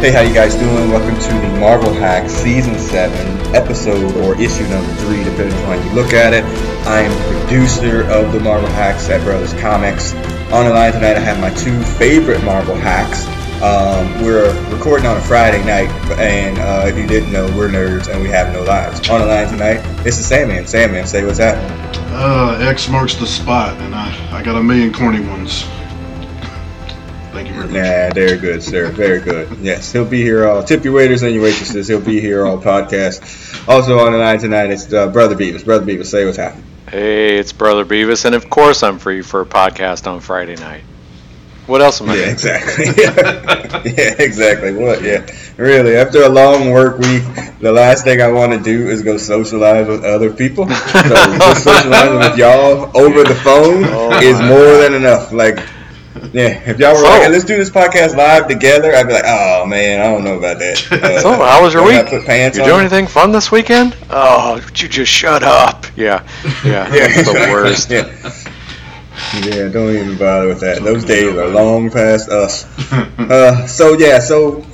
[0.00, 0.90] Hey, how you guys doing?
[0.90, 5.84] Welcome to the Marvel Hack Season 7, episode or issue number 3, depending on how
[5.84, 6.44] you look at it.
[6.86, 10.12] I am the producer of the Marvel Hacks at Brothers Comics.
[10.52, 13.26] On the line tonight, I have my two favorite Marvel Hacks.
[13.62, 15.88] Um, we're recording on a Friday night,
[16.18, 19.08] and uh, if you didn't know, we're nerds and we have no lives.
[19.08, 20.66] On the line tonight, this is Sandman.
[20.66, 21.70] Sandman, say what's happening.
[22.12, 25.64] Uh, X marks the spot, and I, I got a million corny ones.
[27.46, 28.08] Thank you very much.
[28.08, 28.90] Nah, very good, sir.
[28.90, 29.58] Very good.
[29.58, 30.64] Yes, he'll be here all.
[30.64, 31.86] Tip your waiters and your waitresses.
[31.86, 33.68] He'll be here all podcast.
[33.68, 35.64] Also on the line tonight, it's uh, Brother Beavis.
[35.64, 36.64] Brother Beavis, say what's happening.
[36.88, 40.82] Hey, it's Brother Beavis, and of course I'm free for a podcast on Friday night.
[41.66, 42.14] What else am I?
[42.14, 42.30] Yeah, doing?
[42.32, 42.84] exactly.
[43.92, 44.72] yeah, exactly.
[44.72, 45.02] What?
[45.02, 45.96] Yeah, really.
[45.96, 47.24] After a long work week,
[47.60, 50.68] the last thing I want to do is go socialize with other people.
[50.96, 55.32] So just socializing with y'all over the phone Oh is more than enough.
[55.32, 55.58] Like,
[56.32, 59.12] yeah, if y'all were So- like, hey, let's do this podcast live together, I'd be
[59.14, 60.76] like, oh man, I don't know about that.
[60.92, 62.06] Uh, So, how was your week?
[62.06, 62.68] Put pants You on?
[62.70, 63.96] do anything fun this weekend?
[64.10, 65.86] Oh, would you just shut up?
[65.96, 66.26] Yeah,
[66.64, 67.90] yeah, Yeah, that's the worst.
[67.90, 68.12] Yeah.
[69.42, 70.82] Yeah, don't even bother with that.
[70.82, 72.64] Those days are long past us.
[73.18, 74.64] Uh, so yeah, so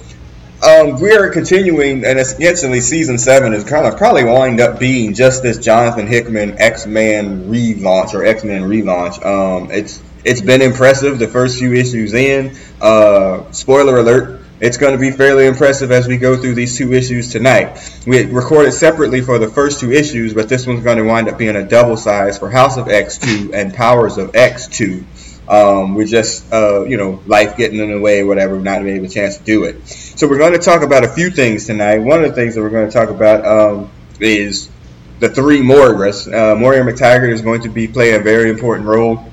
[0.63, 4.79] um, we are continuing, and it's instantly season seven is kind of probably wind up
[4.79, 9.25] being just this Jonathan Hickman X Men relaunch or X Men relaunch.
[9.25, 12.57] Um, it's it's been impressive the first few issues in.
[12.81, 14.41] Uh, spoiler alert.
[14.61, 17.81] It's going to be fairly impressive as we go through these two issues tonight.
[18.07, 21.37] We recorded separately for the first two issues, but this one's going to wind up
[21.37, 25.05] being a double size for House of X2 and Powers of X2.
[25.49, 29.07] Um, we're just, uh, you know, life getting in the way, whatever, not being able
[29.07, 29.85] a chance to do it.
[29.89, 31.99] So we're going to talk about a few things tonight.
[31.99, 34.71] One of the things that we're going to talk about um, is
[35.19, 36.33] the three Moiras.
[36.33, 39.32] Uh, Moira McTaggart is going to be playing a very important role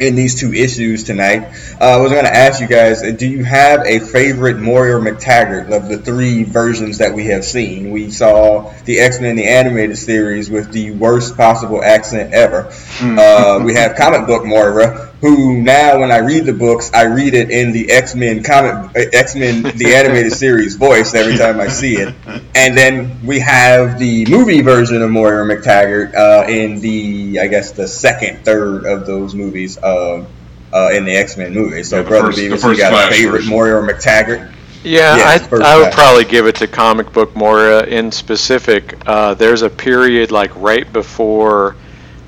[0.00, 1.42] in these two issues tonight.
[1.80, 5.00] Uh, I was going to ask you guys, uh, do you have a favorite Moira
[5.00, 7.90] McTaggart of the three versions that we have seen?
[7.90, 12.72] We saw the X-Men the animated series with the worst possible accent ever.
[13.00, 17.34] Uh, we have comic book Moira, who now when I read the books, I read
[17.34, 21.96] it in the X-Men comic uh, X-Men the animated series voice every time I see
[21.96, 22.14] it.
[22.54, 27.72] And then we have the movie version of Moira McTaggart uh, in the, I guess,
[27.72, 30.24] the second, third of those movies uh,
[30.72, 31.82] uh, in the X Men movie.
[31.82, 33.50] So, Yeah, Brother first- Beavis, you got a favorite version.
[33.50, 34.52] Moira McTaggart?
[34.84, 35.94] Yeah, Yes, I, I would class.
[35.96, 38.94] probably give it to comic book Moira in specific.
[39.04, 41.74] Uh, there's a period like right before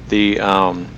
[0.08, 0.88] the um,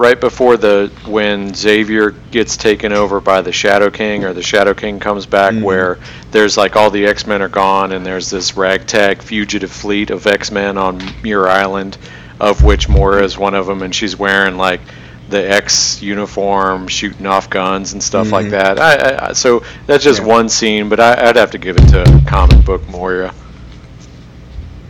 [0.00, 4.72] right before the when Xavier gets taken over by the Shadow King or the Shadow
[4.72, 5.62] King comes back, Mhm.
[5.62, 5.98] where
[6.30, 10.26] there's like all the X Men are gone and there's this ragtag fugitive fleet of
[10.26, 11.98] X Men on Muir Island,
[12.40, 14.80] of which Moira is one of them, and she's wearing like
[15.28, 18.50] the X uniform, shooting off guns and stuff like Mhm.
[18.52, 18.80] that.
[18.80, 20.26] I, I, so that's just Yeah.
[20.26, 23.32] one scene, but I, I'd have to give it to comic book Moira.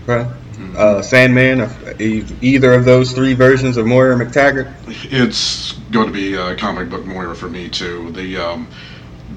[0.06, 0.27] Right.
[0.76, 4.72] Uh, Sandman, either of those three versions of Moira McTaggart?
[5.12, 8.10] It's going to be a comic book Moira for me too.
[8.12, 8.69] The um,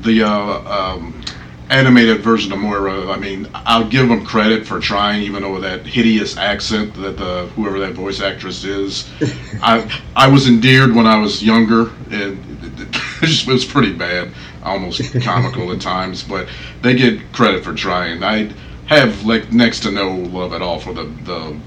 [0.01, 1.23] the uh, um,
[1.69, 3.11] animated version of Moira.
[3.11, 7.47] I mean, I'll give them credit for trying, even though that hideous accent that the
[7.55, 9.09] whoever that voice actress is.
[9.61, 12.91] I I was endeared when I was younger, and it, it,
[13.21, 14.31] just, it was pretty bad,
[14.63, 16.23] almost comical at times.
[16.23, 16.47] But
[16.81, 18.23] they get credit for trying.
[18.23, 18.51] I
[18.95, 21.59] have like next to no love at all for the the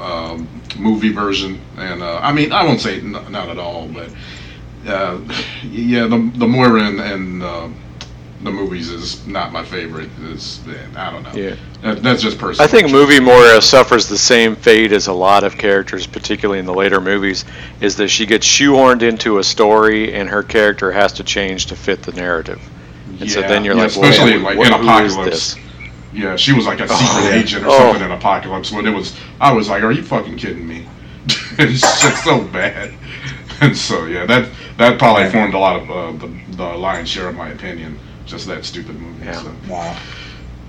[0.00, 0.48] um,
[0.78, 4.10] movie version, and uh, I mean I won't say n- not at all, but
[4.86, 5.20] uh,
[5.64, 7.68] yeah, the the Moira and, and uh,
[8.42, 10.08] the movies is not my favorite.
[10.22, 10.60] Is
[10.96, 11.32] I don't know.
[11.32, 11.56] Yeah.
[11.82, 12.66] That, that's just personal.
[12.66, 16.66] I think movie Moira suffers the same fate as a lot of characters, particularly in
[16.66, 17.44] the later movies,
[17.80, 21.76] is that she gets shoehorned into a story and her character has to change to
[21.76, 22.60] fit the narrative.
[23.20, 25.54] And so then you're yeah, like, especially well, like what, in who is Apocalypse.
[25.54, 25.69] this?
[26.12, 27.34] Yeah, she was like a secret yeah.
[27.40, 27.78] agent or Oh.
[27.78, 28.72] something in Apocalypse.
[28.72, 30.86] When it was, I was like, "Are you fucking kidding me?"
[31.58, 32.92] it's just so bad.
[33.60, 34.48] And so yeah, that
[34.78, 35.30] that probably Yeah.
[35.30, 37.98] formed a lot of uh, the the lion's share of my opinion.
[38.26, 39.24] Just that stupid movie.
[39.26, 39.42] Yeah.
[39.42, 39.52] So.
[39.68, 39.96] Wow.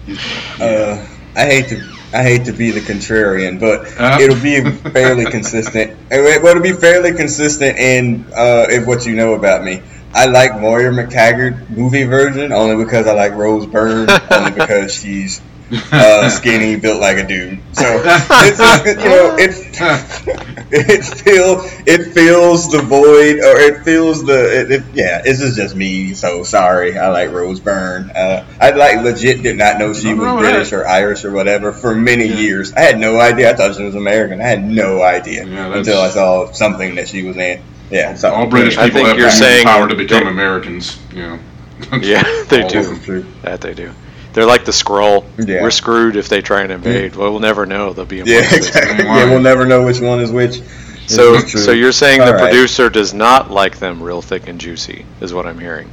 [0.07, 0.17] Yeah.
[0.59, 1.81] Uh, I hate to
[2.13, 4.17] I hate to be the contrarian, but Uh.
[4.21, 4.61] it'll be
[4.91, 5.97] fairly consistent.
[6.11, 9.81] It- It'll be fairly consistent in uh, if what you know about me.
[10.13, 15.41] I like Moira McTaggart movie version only because I like Rose Byrne, only because she's
[15.93, 17.59] uh, skinny, built like a dude.
[17.71, 18.59] So it's
[19.03, 19.51] you know it
[20.71, 25.21] it feel it fills the void or it fills the it, it, yeah.
[25.21, 26.13] This is just me.
[26.13, 26.97] So sorry.
[26.97, 28.09] I like Rose Byrne.
[28.09, 31.95] Uh, I like legit did not know she was British or Irish or whatever for
[31.95, 32.35] many Yeah.
[32.35, 32.73] years.
[32.73, 33.51] I had no idea.
[33.51, 34.41] I thought she was American.
[34.41, 37.61] I had no idea Yeah, until I saw something that she was in.
[37.91, 38.15] Yeah.
[38.15, 40.99] So All British I people think have you're the saying power to become that- Americans.
[41.13, 41.39] You know.
[42.01, 42.79] Yeah, they do.
[42.79, 42.99] of them.
[43.01, 43.25] True.
[43.41, 43.91] That they do.
[44.33, 45.25] They're like the scroll.
[45.37, 45.61] Yeah.
[45.61, 47.15] We're screwed if they try and invade.
[47.15, 47.91] Well, we'll never know.
[47.91, 49.03] They'll be Yeah, exactly.
[49.03, 50.61] Yeah, we'll never know which one is which.
[51.07, 51.59] So, This is true.
[51.61, 52.43] so you're saying the All right.
[52.43, 55.89] producer does not like them real thick and juicy, is what I'm hearing.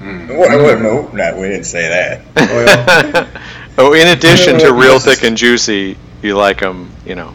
[0.00, 0.36] Mm.
[0.36, 2.20] What, what, no, no, we didn't say that.
[2.36, 3.28] Well,
[3.78, 6.90] oh, in addition to real thick and juicy, you like them.
[7.06, 7.32] You know,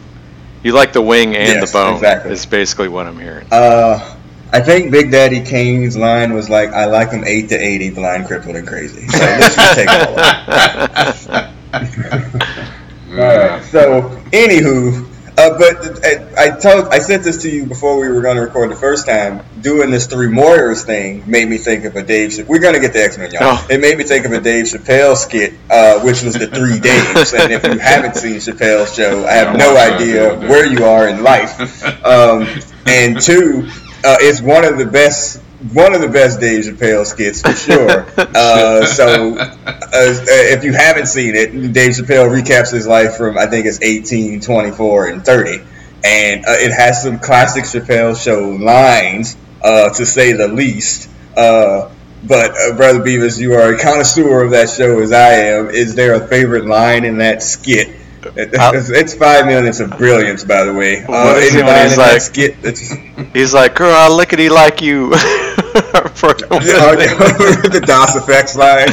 [0.64, 1.94] you like the wing and Yes, the bone.
[1.96, 2.32] exactly.
[2.32, 3.48] Is basically what I'm hearing.
[3.52, 4.16] uh,
[4.52, 8.26] I think Big Daddy Kane's line was like, "I like them eight to eighty, blind,
[8.26, 11.52] crippled, and crazy." So let's just take all of that.
[13.12, 13.64] All right.
[13.66, 14.02] So,
[14.32, 15.06] anywho,
[15.40, 18.42] uh, but I, I told I sent this to you before we were going to
[18.42, 19.42] record the first time.
[19.62, 22.32] Doing this three Moiras thing made me think of a Dave.
[22.32, 23.42] Ch- we're going to get to X Men, y'all.
[23.44, 23.68] Oh.
[23.70, 27.38] It made me think of a Dave Chappelle skit, uh, which was the Three Daves.
[27.40, 31.08] and if you haven't seen Chappelle's show, I have no idea the where you are
[31.08, 31.56] in life.
[32.10, 32.48] Um,
[32.88, 33.68] and two,
[34.04, 35.42] uh, it's one of the best.
[35.74, 38.06] One of the best Dave Chappelle skits for sure.
[38.40, 43.48] Uh, so, uh, if you haven't seen it, Dave Chappelle recaps his life from I
[43.48, 45.62] think it's 18, 24, and 30,
[46.06, 51.10] and uh, it has some classic Chappelle show lines, uh, to say the least.
[51.36, 51.92] Uh,
[52.24, 55.70] but uh, brother Beavis, you are a connoisseur of that show as I am.
[55.70, 57.96] Is there a favorite line in that skit?
[58.36, 61.04] It's, five minutes of brilliance, by the way.
[61.04, 62.94] Uh, What is any when he's in that like- skit that's
[63.34, 65.14] He's like, "Girl, I lickety like you."
[66.20, 66.34] For
[67.70, 68.90] the Das EFX line.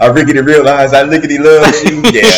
[0.00, 2.02] I rickety realize I lickety love you.
[2.12, 2.30] Yeah.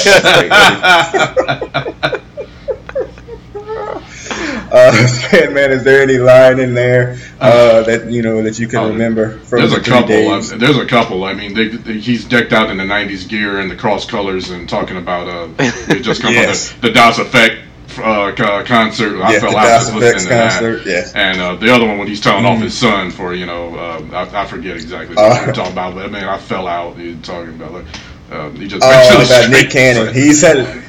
[4.73, 8.79] uh, Sandman, is there any line in there uh, that you know that you can
[8.81, 10.08] Oh, remember from There's the a couple.
[10.08, 10.53] days?
[10.53, 11.25] uh, there's a couple.
[11.25, 14.50] I mean, they, they, he's decked out in the '90s gear and the cross colors
[14.50, 16.73] and talking about uh, it just come Yes.
[16.73, 17.62] the, the Das EFX
[17.99, 19.21] uh, co- concert.
[19.23, 20.87] I Yeah, fell out just listening to concert, that.
[20.87, 21.12] yes.
[21.15, 22.62] And uh, the other one when he's telling off Mhm.
[22.62, 24.03] his son for you know uh,
[24.33, 26.97] I, I forget exactly what you're talking about, but man, I fell out.
[26.97, 27.85] He's talking about like
[28.31, 29.71] uh, he just Oh, went to the about Nick.
[29.71, 30.12] Cannon.
[30.15, 30.83] He's a,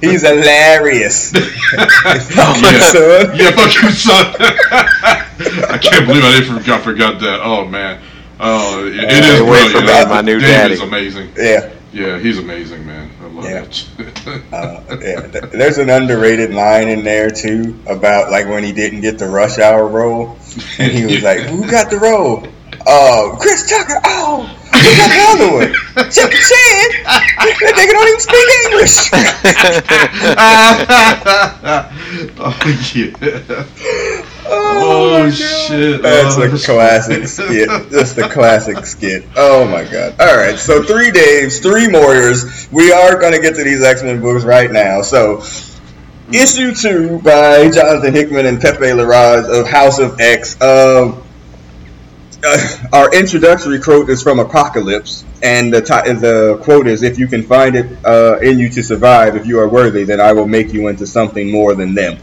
[0.00, 1.32] he's hilarious.
[1.32, 1.42] Fuck
[2.04, 2.78] yeah.
[2.80, 3.36] son.
[3.36, 4.34] Yeah, fuck your son.
[5.70, 7.40] I can't believe I didn't forgot, forgot that.
[7.42, 8.00] Oh man.
[8.40, 10.08] Oh, it, it is brilliant.
[10.10, 10.74] my new daddy.
[10.74, 11.30] is amazing.
[11.36, 11.72] Yeah.
[11.92, 13.10] Yeah, he's amazing, man.
[13.38, 13.64] Love Yeah.
[14.52, 19.18] Uh, yeah, there's an underrated line in there too about like when he didn't get
[19.18, 20.38] the rush hour role,
[20.78, 22.46] and he was like, "Who got the role?
[22.86, 24.00] Oh, Chris Tucker.
[24.04, 25.72] Oh, who got the other one?
[26.10, 26.32] Chan.
[27.04, 28.96] That nigga don't even speak English."
[32.38, 34.34] oh yeah.
[34.50, 36.02] Oh, Oh, shit.
[36.02, 37.68] That's Oh, a that's- classic skit.
[37.90, 39.24] That's the classic skit.
[39.36, 40.14] Oh my god.
[40.20, 40.58] All right.
[40.58, 42.70] So three Daves, three Moiras.
[42.72, 45.02] We are going to get to these X Men books right now.
[45.02, 45.42] So
[46.32, 50.60] issue two by Jonathan Hickman and Pepe Larraz of House of X.
[50.60, 51.22] Um,
[52.44, 57.26] uh, our introductory quote is from Apocalypse, and the, ti- the quote is, "If you
[57.26, 60.46] can find it uh, in you to survive, if you are worthy, then I will
[60.46, 62.18] make you into something more than them."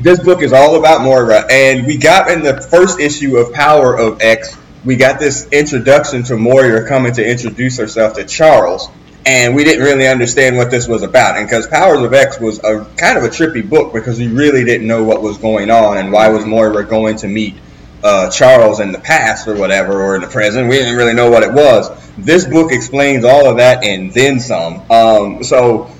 [0.00, 3.98] This book is all about Moira, and we got in the first issue of Power
[3.98, 8.88] of X, we got this introduction to Moira coming to introduce herself to Charles,
[9.26, 11.36] and we didn't really understand what this was about.
[11.36, 14.64] And because Powers of X was a kind of a trippy book because we really
[14.64, 17.56] didn't know what was going on and why was Moira going to meet
[18.04, 20.68] uh, Charles in the past or whatever, or in the present.
[20.68, 21.90] We didn't really know what it was.
[22.16, 24.88] This book explains all of that and then some.
[24.92, 25.90] Um, so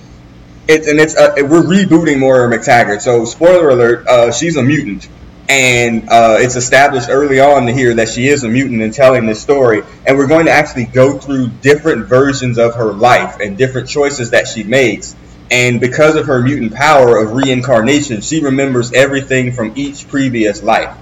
[0.68, 3.00] it's and it's uh, we're rebooting Moira McTaggart.
[3.00, 5.08] So spoiler alert, uh, she's a mutant,
[5.48, 9.40] and uh, it's established early on here that she is a mutant in telling this
[9.40, 9.82] story.
[10.06, 14.30] And we're going to actually go through different versions of her life and different choices
[14.30, 15.16] that she makes.
[15.50, 20.94] And because of her mutant power of reincarnation, she remembers everything from each previous life.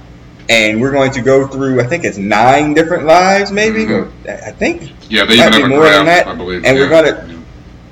[0.48, 3.84] And we're going to go through, I think it's nine different lives, maybe.
[3.86, 4.08] Mhm.
[4.28, 6.64] I think Yeah, they even have more than that, I believe.
[6.64, 7.35] and we're gonna-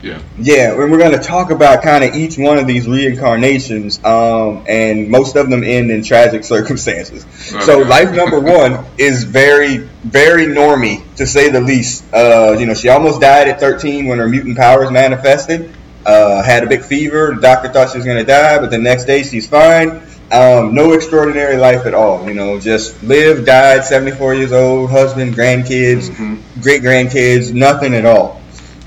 [0.04, 0.20] Yeah.
[0.38, 4.64] Yeah, and we're going to talk about kind of each one of these reincarnations, um,
[4.68, 7.24] and most of them end in tragic circumstances.
[7.64, 12.04] So, life number one is very, very normy, to say the least.
[12.12, 15.72] Uh, you know, she almost died at 13 when her mutant powers manifested.
[16.04, 17.34] Uh, had a big fever.
[17.34, 20.02] The doctor thought she was going to die, but the next day she's fine.
[20.30, 22.26] Um, no extraordinary life at all.
[22.28, 26.38] You know, just lived, died, 74 years old, husband, grandkids, Mhm.
[26.60, 28.40] great grandkids, nothing at all.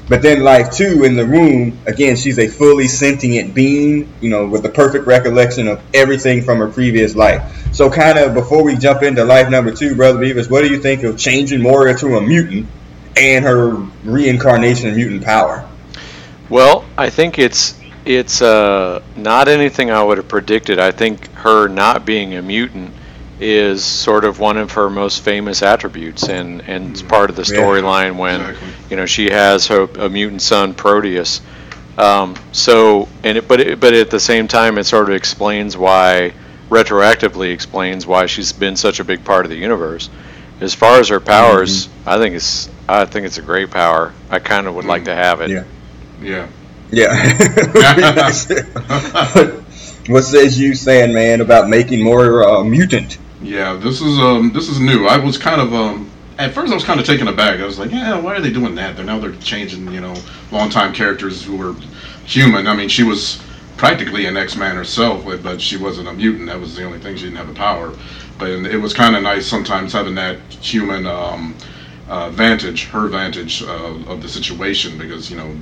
[0.09, 4.47] But then life two in the room, again, she's a fully sentient being, you know,
[4.47, 7.73] with the perfect recollection of everything from her previous life.
[7.73, 10.79] So kind of before we jump into life number two, Brother Beavis, what do you
[10.79, 12.67] think of changing Moira to a mutant
[13.17, 13.71] and her
[14.05, 15.67] reincarnation of mutant power?
[16.49, 20.79] Well, I think it's it's uh, not anything I would have predicted.
[20.79, 22.93] I think her not being a mutant
[23.39, 27.41] is sort of one of her most famous attributes, and and it's part of the
[27.41, 28.69] storyline when Exactly.
[28.89, 31.41] You know she has her a mutant son Proteus.
[31.97, 35.75] Um, so and it, but it, but at the same time, it sort of explains
[35.75, 36.33] why
[36.69, 40.09] retroactively explains why she's been such a big part of the universe.
[40.59, 44.13] As far as her powers, I think it's I think it's a great power.
[44.29, 45.49] I kind of would like to have it.
[45.49, 45.63] Yeah.
[46.21, 46.47] Yeah.
[46.89, 47.13] Yeah.
[50.07, 53.17] what says you saying, man, about making more uh, mutant?
[53.41, 55.05] Yeah, this is um this is new.
[55.05, 57.59] I was kind of um at first I was kind of taken aback.
[57.59, 58.95] I was like, yeah, why are they doing that?
[58.95, 60.15] They're now they're changing you know
[60.51, 61.73] longtime characters who were
[62.25, 62.67] human.
[62.67, 63.41] I mean, she was
[63.77, 66.47] practically an X-Man herself, but- she wasn't a mutant.
[66.47, 67.93] That was the only thing she didn't have the power.
[68.37, 71.55] But it was kind of nice sometimes having that human um,
[72.07, 75.55] uh, vantage, her vantage uh, of the situation, because you know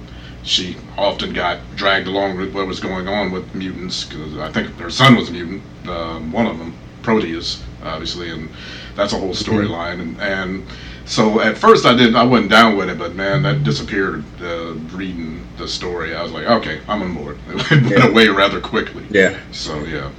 [0.44, 4.03] she often got dragged along with what was going on with mutants.
[4.03, 8.50] Because I think her son was a mutant, uh, one of them, Proteus, obviously, and
[8.96, 10.02] that's a whole storyline.
[10.02, 10.64] And, and
[11.06, 14.74] so at first I didn't, I wasn't down with it, but man, that disappeared uh,
[14.96, 16.16] reading the story.
[16.16, 17.38] I was like, okay, I'm on board.
[17.50, 18.08] It went Yeah.
[18.08, 19.06] away rather quickly.
[19.10, 19.38] Yeah.
[19.52, 20.12] So yeah.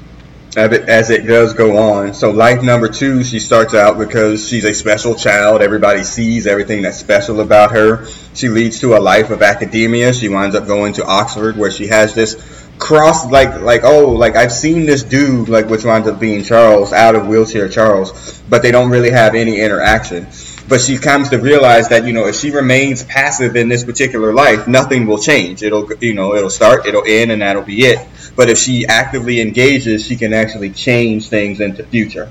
[0.57, 2.15] As it, as it does go on.
[2.15, 5.61] So, life number two, she starts out because she's a special child.
[5.61, 8.07] Everybody sees everything that's special about her.
[8.33, 10.15] She leads to a life of academia.
[10.15, 14.37] She winds up going to Oxford, where she has this cross, like, like oh, like
[14.37, 18.63] I've seen this dude, like which winds up being Charles, out of wheelchair Charles, but
[18.63, 20.27] they don't really have any interaction.
[20.69, 24.33] But she comes to realize that you know if she remains passive in this particular
[24.33, 25.63] life, nothing will change.
[25.63, 28.07] It'll you know it'll start, it'll end, and that'll be it.
[28.35, 32.31] But if she actively engages, she can actually change things into future.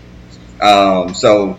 [0.62, 1.58] Um, so,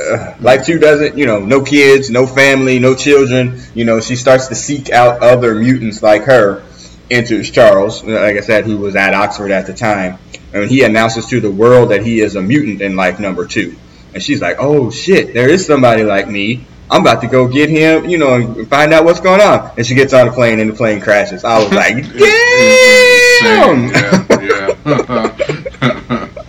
[0.00, 3.60] uh, Life 2 doesn't, you know, no kids, no family, no children.
[3.74, 6.63] You know, she starts to seek out other mutants like her.
[7.10, 10.18] Enters Charles, like I said, who was at Oxford at the time.
[10.52, 13.76] And he announces to the world that he is a mutant in Life number two.
[14.14, 16.66] And she's like, oh shit, there is somebody like me.
[16.90, 19.72] I'm about to go get him, you know, and find out what's going on.
[19.76, 21.44] And she gets on the plane and the plane crashes.
[21.44, 23.84] I was like, damn!
[23.84, 26.28] Insane, yeah.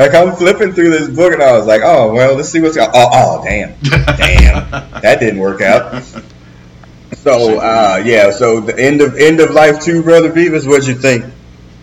[0.00, 2.74] Like I'm flipping through this book and I was like, oh well, let's see what's
[2.74, 2.90] going.
[2.94, 4.70] Oh, oh, damn, damn,
[5.02, 6.02] that didn't work out.
[7.22, 10.66] So uh, yeah, so the end of end of life two, brother Beavis.
[10.66, 11.24] What'd you think?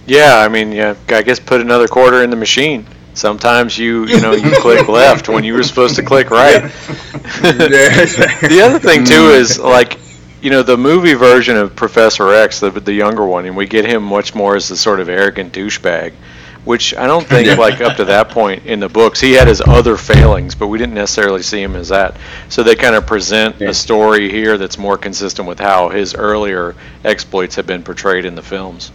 [0.08, 2.88] Yeah, I mean, yeah, I guess put another quarter in the machine.
[3.14, 6.62] Sometimes you, you know, you click left when you were supposed to click right.
[7.42, 10.00] the other thing too is like,
[10.42, 13.86] you know, the movie version of Professor X, the the younger one, and we get
[13.86, 16.14] him much more as the sort of arrogant douchebag,
[16.68, 17.56] which I don't think Yeah.
[17.56, 20.78] like up to that point in the books he had his other failings, but we
[20.78, 22.18] didn't necessarily see him as that.
[22.50, 23.70] So they kind of present Yeah.
[23.70, 28.36] a story here that's more consistent with how his earlier exploits have been portrayed in
[28.36, 28.92] the films.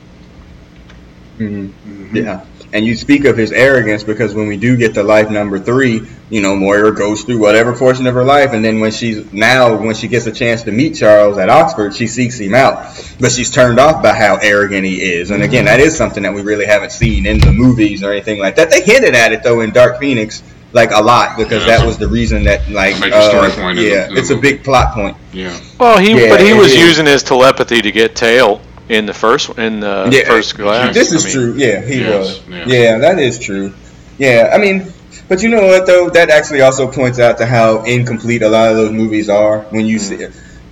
[1.39, 2.15] Mm-hmm.
[2.17, 2.41] Yeah.
[2.75, 6.01] And you speak of his arrogance because when we do get to life number three,
[6.31, 9.77] you know, Moira goes through whatever portion of her life, and then when she's now,
[9.77, 12.87] when she gets a chance to meet Charles at Oxford, she seeks him out.
[13.21, 15.31] But she's turned off by how arrogant he is.
[15.31, 18.39] And again, that is something that we really haven't seen in the movies or anything
[18.39, 18.71] like that.
[18.71, 21.77] They hinted at it though in Dark Phoenix, like a lot, because Yeah.
[21.77, 24.37] that was the reason that, like, Major story uh, point yeah, the- the it's a
[24.37, 25.15] big plot point.
[25.35, 25.55] yeah.
[25.79, 26.79] Well, he Yeah, but he was is.
[26.79, 30.95] using his telepathy to get tail in the first in the Yeah, First Class.
[30.95, 31.55] This I is mean, true.
[31.57, 32.49] Yeah, he Yes, was.
[32.49, 32.65] yeah.
[32.67, 32.99] Yeah.
[32.99, 33.73] that is true.
[34.19, 34.93] Yeah, I mean,
[35.29, 36.11] but you know what though?
[36.11, 39.87] That actually also points out to how incomplete a lot of those movies are when
[39.87, 40.27] you see,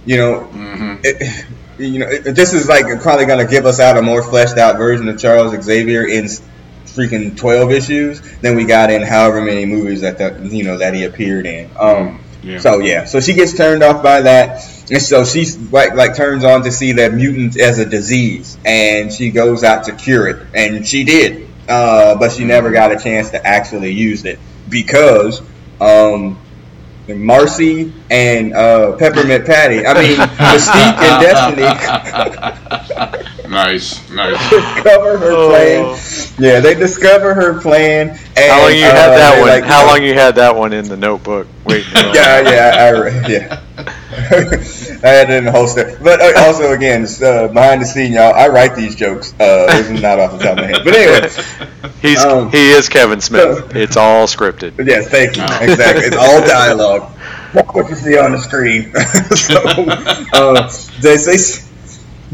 [0.04, 1.46] you know, hmm it,
[1.78, 4.76] you know, it, this is like probably gonna give us out a more fleshed out
[4.76, 6.26] version of Charles Xavier in
[6.84, 10.92] freaking twelve issues than we got in however many movies that the, you know that
[10.94, 11.70] he appeared in.
[11.78, 12.58] Um, Yeah.
[12.58, 14.60] so yeah, so she gets turned off by that,
[14.90, 19.12] and so she's like like turns on to see that mutant as a disease, and
[19.12, 22.98] she goes out to cure it, and she did, uh, but she never got a
[22.98, 25.42] chance to actually use it because
[25.80, 26.38] um,
[27.08, 31.62] Marcy and uh, Peppermint Patty, I mean Mystique and Destiny
[33.48, 34.50] nice, nice.
[34.50, 35.48] discover her Oh.
[35.50, 36.34] plan.
[36.38, 38.10] Yeah, they discover her plan.
[38.10, 38.18] And,
[38.52, 39.48] How long you uh, had that one?
[39.48, 41.46] like, How long you had that one in the notebook?
[41.64, 41.84] Wait.
[41.94, 43.60] yeah, yeah, I, yeah.
[44.12, 45.96] I had it in the holster.
[46.02, 49.32] But uh, also, again, it's, uh, behind the scene, y'all, I write these jokes.
[49.34, 50.80] Uh, this is not off the top of my head.
[50.84, 53.70] But anyway, He's Um, he is Kevin Smith.
[53.72, 54.84] so- It's all scripted.
[54.86, 55.42] yes, thank you.
[55.46, 55.58] Oh.
[55.64, 56.04] Exactly.
[56.06, 57.02] It's all dialogue.
[57.52, 58.92] What what you see on the screen.
[59.36, 59.60] so,
[60.32, 60.68] uh,
[61.00, 61.36] they, they,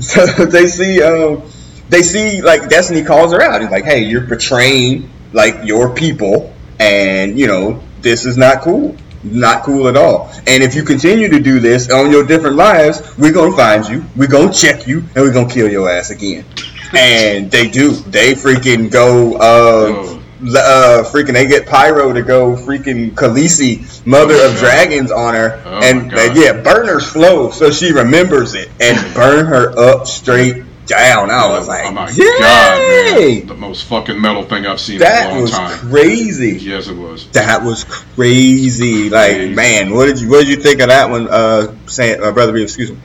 [0.02, 1.42] so they see, um,
[1.88, 3.60] they see, like, Destiny calls her out.
[3.60, 8.96] He's like, hey, you're betraying, like, your people, and, you know, this is not cool.
[9.32, 10.30] Not cool at all.
[10.46, 13.86] And if you continue to do this on your different lives, we're going to find
[13.88, 16.44] you, we're going to check you, and we're going to kill your ass again.
[16.96, 17.90] And they do.
[17.90, 20.20] They freaking go, uh,
[20.56, 24.58] uh, freaking they get Pyro to go freaking Khaleesi, Mother Oh, of.
[24.58, 29.46] Dragons, on her, Oh, and yeah, burn her slow so she remembers it and burn
[29.46, 31.30] her up straight down.
[31.30, 33.46] I was like, oh my god, man.
[33.46, 35.34] The most fucking metal thing I've seen in a long time.
[35.34, 35.90] That was time.
[35.90, 36.58] crazy.
[36.60, 37.28] Yes, it was.
[37.30, 39.10] That was crazy.
[39.10, 39.54] Like, Crazy.
[39.54, 42.52] man, what did you what did you think of that one, uh, saying, uh, brother?
[42.52, 42.98] Beavis, Excuse me.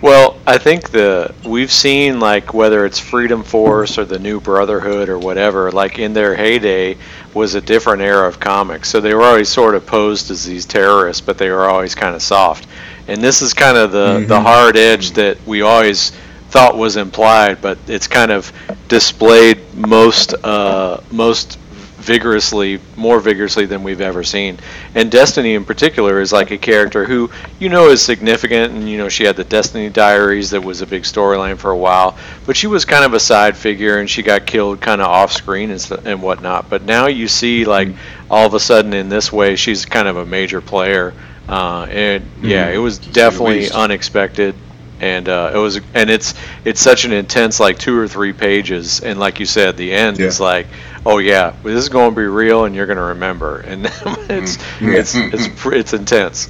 [0.00, 5.08] Well, I think the we've seen like whether it's Freedom Force or the New Brotherhood
[5.08, 6.96] or whatever, like in their heyday
[7.34, 8.88] was a different era of comics.
[8.88, 12.16] So they were always sort of posed as these terrorists, but they were always kind
[12.16, 12.66] of soft.
[13.06, 14.42] And this is kind of the the Mhm.
[14.42, 16.10] hard edge that we always
[16.52, 18.52] thought was implied, but it's kind of
[18.88, 21.58] displayed most uh, most
[22.02, 24.58] vigorously, more vigorously than we've ever seen.
[24.94, 28.98] And Destiny in particular is like a character who you know is significant, and you
[28.98, 32.54] know she had the Destiny Diaries that was a big storyline for a while, but
[32.54, 35.70] she was kind of a side figure, and she got killed kind of off screen
[35.70, 36.68] and, st- and whatnot.
[36.68, 37.88] But now you see like
[38.30, 41.14] all of a sudden in this way she's kind of a major player,
[41.48, 44.54] uh, and yeah, it was definitely unexpected
[45.02, 46.32] and uh, it was and it's
[46.64, 50.18] it's such an intense like two or three pages and like you said the end
[50.20, 50.66] is like
[51.04, 53.84] oh yeah this is going to be real and you're going to remember and
[54.30, 54.94] it's Mm.
[54.94, 56.48] it's it's it's intense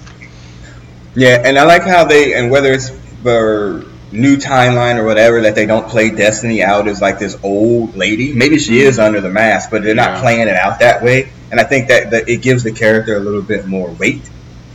[1.15, 2.91] Yeah, and I like how they and whether it's
[3.23, 7.97] for new timeline or whatever that they don't play Destiny out as like this old
[7.97, 8.33] lady.
[8.35, 10.21] Maybe she is under the mask, but they're not Yeah.
[10.21, 11.31] playing it out that way.
[11.51, 14.29] And I think that, that it gives the character a little bit more weight.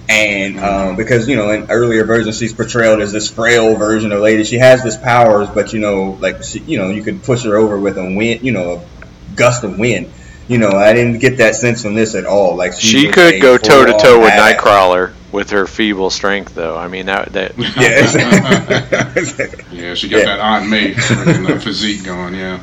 [0.10, 4.22] And um, because you know in earlier versions she's portrayed as this frail version of
[4.22, 4.44] lady.
[4.46, 7.58] She has this powers, but you know like she, you know you could push her
[7.58, 10.12] over with a wind, you know, a gust of wind.
[10.48, 12.56] You know, I didn't get that sense from this at all.
[12.56, 14.56] Like she was could go toe to toe with badass.
[14.58, 19.62] Nightcrawler with her feeble strength though i mean that that Yeah.
[19.72, 20.26] Yeah, she got Yeah.
[20.26, 22.34] that Aunt May freaking, physique going.
[22.34, 22.62] Yeah.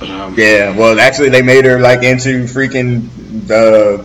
[0.00, 3.08] But, um, Yeah, well, actually, they made her like into freaking
[3.50, 4.04] uh,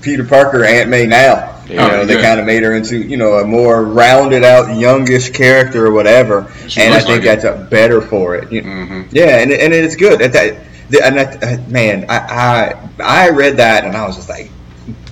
[0.00, 1.55] Peter Parker, Aunt May now.
[1.68, 1.88] You Yeah.
[1.88, 5.30] know, they Oh, kind of made her into you know a more rounded out, youngish
[5.30, 8.52] character or whatever, She and I think like that's uh, better for it.
[8.52, 10.20] You- hmm Yeah, and and it's good.
[10.20, 10.56] That, that,
[11.04, 14.50] and that, man, I, I I read that and I was just like,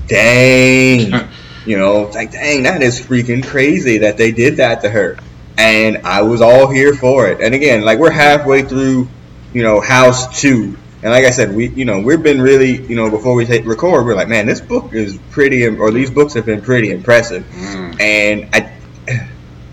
[0.06, 1.28] dang,
[1.66, 5.16] you know, like dang, that is freaking crazy that they did that to her,
[5.58, 7.40] and I was all here for it.
[7.40, 9.08] And again, like we're halfway through,
[9.52, 10.76] you know, House Two.
[11.04, 13.66] And like I said, we you know we've been really you know before we take
[13.66, 17.44] record we're like man this book is pretty or these books have been pretty impressive
[17.44, 18.00] Mm.
[18.00, 18.72] and I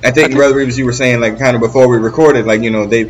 [0.04, 2.70] I think Brother Beavis you were saying like kind of before we recorded like you
[2.70, 3.04] know they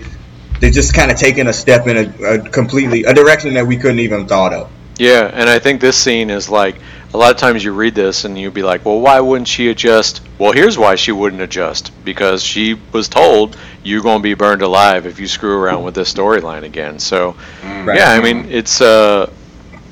[0.59, 3.75] they just kind of taken a step in a, a completely a direction that we
[3.77, 4.69] couldn't even thought of.
[4.99, 6.75] Yeah, and I think this scene is like
[7.13, 9.69] a lot of times you read this and you'd be like, well, why wouldn't she
[9.69, 10.21] adjust?
[10.37, 14.61] Well, here's why she wouldn't adjust because she was told you're going to be burned
[14.61, 16.99] alive if you screw around with this storyline again.
[16.99, 17.35] So.
[17.63, 17.97] Right.
[17.97, 19.29] yeah, I mean, it's uh,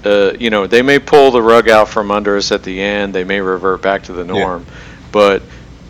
[0.06, 3.14] uh, you know, they may pull the rug out from under us at the end.
[3.14, 4.66] They may revert back to the norm,
[5.12, 5.42] but.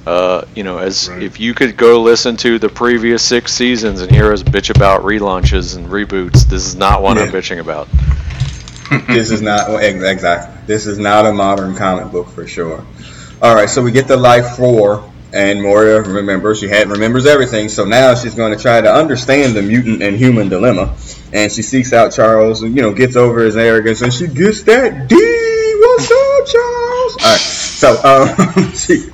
[0.07, 1.21] Uh, you know, as Right.
[1.21, 5.03] if you could go listen to the previous six seasons and hear us bitch about
[5.03, 7.87] relaunches and reboots, this is not one I'm bitching about.
[9.08, 10.62] This is not exactly.
[10.65, 12.86] This is not a modern comic book for sure.
[13.41, 17.69] All right, so we get the life four, and Moira remembers she had remembers everything.
[17.69, 20.95] So now she's going to try to understand the mutant and human dilemma,
[21.32, 24.63] and she seeks out Charles, and you know gets over his arrogance, and she gets
[24.63, 25.15] that D.
[25.15, 27.17] What's up, Charles?
[27.21, 29.10] All right, so um, she.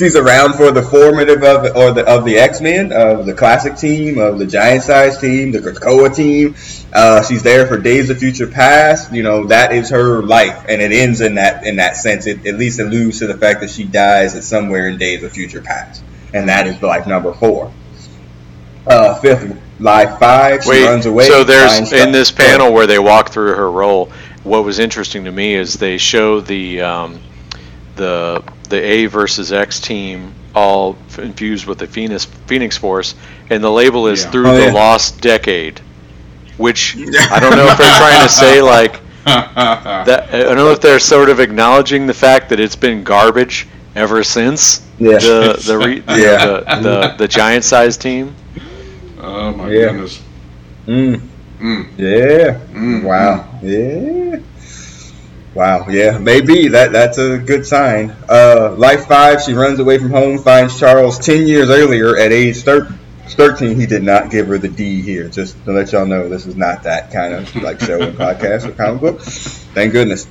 [0.00, 3.34] She's around for the formative of the, or the of the X Men, of the
[3.34, 6.54] classic team, of the Giant Size team, the Krakoa team.
[6.90, 9.12] Uh, she's there for Days of Future Past.
[9.12, 12.26] You know that is her life, and it ends in that in that sense.
[12.26, 15.32] It at least alludes to the fact that she dies at somewhere in Days of
[15.32, 17.70] Future Past, and that is life number four.
[18.86, 20.64] Uh, fifth, life five.
[20.64, 21.26] She Wait, runs away.
[21.26, 24.10] so there's in this panel where they walk through her role.
[24.44, 27.20] What was interesting to me is they show the um,
[27.96, 33.14] the the A versus X team all infused with the Phoenix Phoenix Force,
[33.50, 34.30] and the label is Yeah.
[34.30, 34.72] through Oh, the yeah.
[34.72, 35.80] lost decade,
[36.56, 40.28] which I don't know if they're trying to say like that.
[40.32, 44.24] I don't know if they're sort of acknowledging the fact that it's been garbage ever
[44.24, 45.18] since Yeah.
[45.18, 46.46] the the, re, the, Yeah.
[46.46, 48.34] the, the the giant size team.
[49.20, 49.86] oh my Yeah.
[49.92, 50.20] goodness.
[50.86, 51.20] Mm.
[51.60, 51.86] Mm.
[51.98, 52.58] Yeah.
[52.72, 53.02] Mm.
[53.04, 53.44] Wow.
[53.62, 54.36] Yeah.
[55.54, 55.86] Wow.
[55.88, 56.18] Yeah.
[56.18, 58.14] Maybe that that's a good sign.
[58.28, 59.42] Uh, life five.
[59.42, 60.38] She runs away from home.
[60.38, 62.96] Finds Charles ten years earlier at age thir-
[63.28, 63.78] thirteen.
[63.78, 65.28] He did not give her the D here.
[65.28, 68.66] Just to let y'all know, this is not that kind of like show and podcast
[68.66, 69.20] or comic book.
[69.22, 70.28] Thank goodness.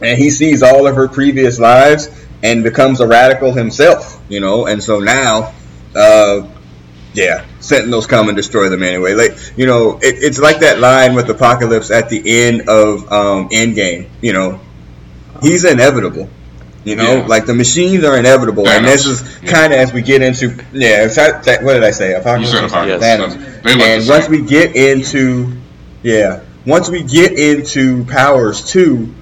[0.00, 2.08] And he sees all of her previous lives
[2.42, 4.20] and becomes a radical himself.
[4.28, 4.66] You know.
[4.66, 5.52] And so now.
[5.94, 6.48] Uh,
[7.14, 9.14] Yeah, Sentinels come and destroy them anyway.
[9.14, 13.48] Like you know, it, it's like that line with Apocalypse at the end of um,
[13.50, 14.08] Endgame.
[14.22, 14.60] You know,
[15.42, 16.28] he's inevitable.
[16.84, 17.26] You know, Yeah.
[17.26, 21.04] like the machines are inevitable, and this is kind of as we get into yeah.
[21.04, 22.14] it's that- that- what did I say?
[22.14, 22.52] Apocalypse.
[22.54, 23.04] Apocalypse.
[23.04, 23.62] Thanos.
[23.64, 25.52] And once we get into
[26.02, 29.14] yeah, once we get into Powers two,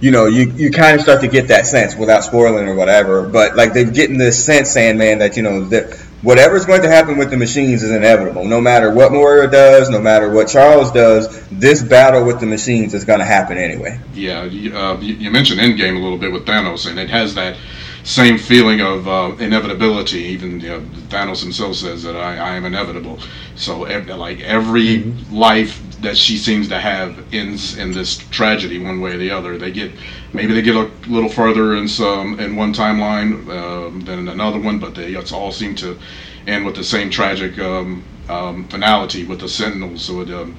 [0.00, 3.28] you know, you, you kind of start to get that sense without spoiling or whatever.
[3.28, 7.16] But like they're getting this sense, Sandman, that you know that whatever's going to happen
[7.16, 8.44] with the machines is inevitable.
[8.44, 12.94] No matter what Moira does, no matter what Charles does, this battle with the machines
[12.94, 14.00] is going to happen anyway.
[14.14, 17.56] Yeah, uh, you mentioned Endgame a little bit with Thanos, and it has that
[18.02, 20.18] same feeling of uh, inevitability.
[20.20, 23.18] Even you know, Thanos himself says that I, I am inevitable.
[23.56, 29.00] So ev- like every life that she seems to have ends in this tragedy one
[29.00, 29.58] way or the other.
[29.58, 29.92] They get
[30.32, 34.58] maybe they get a little further in some in one timeline um, than in another
[34.58, 35.98] one, but they it's all seem to
[36.46, 40.02] end with the same tragic um, um, finality with the Sentinels.
[40.04, 40.56] So it, um,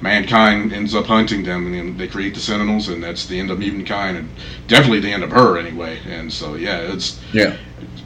[0.00, 3.50] mankind ends up hunting them, and then they create the Sentinels, and that's the end
[3.50, 4.28] of mutant kind, and
[4.66, 5.98] definitely the end of her anyway.
[6.06, 7.56] And so yeah, it's Yeah.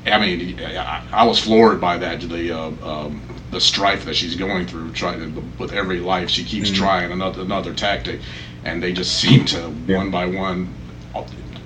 [0.07, 3.21] I mean, I, I was floored by that the uh, um,
[3.51, 4.93] the strife that she's going through.
[4.93, 8.21] Trying to, with every life, she keeps trying another another tactic,
[8.65, 9.99] and they just seem to Yeah.
[9.99, 10.75] one by one.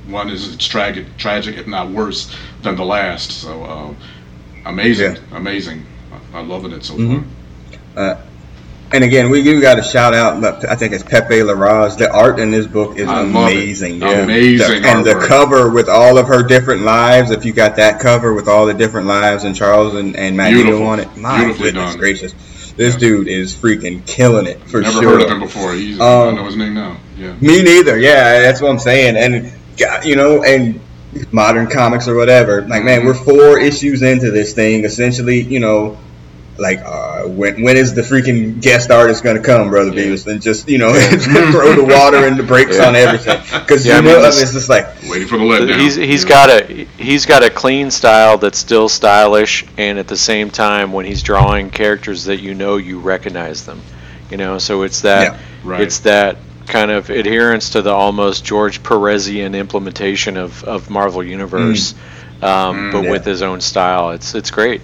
[0.08, 3.30] One is tragic, tragic if not worse than the last.
[3.30, 3.96] So um,
[4.64, 5.86] amazing, amazing.
[6.12, 7.24] I- I'm loving it so Mhm.
[7.94, 8.04] far.
[8.04, 8.20] Uh,
[8.92, 10.42] and again, we do got to shout out.
[10.64, 11.96] I think it's Pepe Larraz.
[11.98, 13.52] The art in this book is I love it.
[13.54, 14.02] amazing.
[14.02, 17.30] Amazing The- and the cover with all of her different lives.
[17.30, 20.82] If you got that cover with all the different lives and Charles and, and Magneto
[20.84, 21.98] on it, my goodness done.
[21.98, 22.34] gracious,
[22.76, 23.00] this Yeah.
[23.00, 25.10] dude is freaking killing it for Never sure.
[25.12, 25.72] heard of him before.
[25.74, 26.96] He's, I Um, know his name now.
[27.18, 27.32] Yeah.
[27.40, 27.98] Me neither.
[27.98, 29.16] Yeah, that's what I'm saying.
[29.16, 29.52] And
[30.04, 30.80] you know, and
[31.30, 32.62] modern comics or whatever.
[32.62, 33.04] Like, man, Mhm.
[33.04, 34.84] we're four issues into this thing.
[34.84, 35.98] Essentially, you know,
[36.62, 40.04] like, uh, when when is the freaking guest artist going to come, brother Yeah.
[40.06, 40.26] Beavis?
[40.26, 40.92] And just you know,
[41.52, 42.88] throw the water and the brakes Yeah.
[42.88, 43.40] on everything.
[43.60, 45.78] Because Yeah, I you mean, know, this- it's just like, Waiting for the letdown.
[45.80, 46.28] He's he's Yeah.
[46.30, 50.92] got a he's got a clean style that's still stylish, and at the same time,
[50.92, 53.80] when he's drawing characters that you know, you recognize them.
[54.30, 55.80] You know, so it's that Yeah, right.
[55.82, 56.36] it's that
[56.68, 61.94] kind of adherence to the almost George Perezian implementation of, of Marvel Universe,
[62.40, 63.10] um, Mm, but yeah.
[63.10, 64.12] with his own style.
[64.12, 64.80] It's it's great.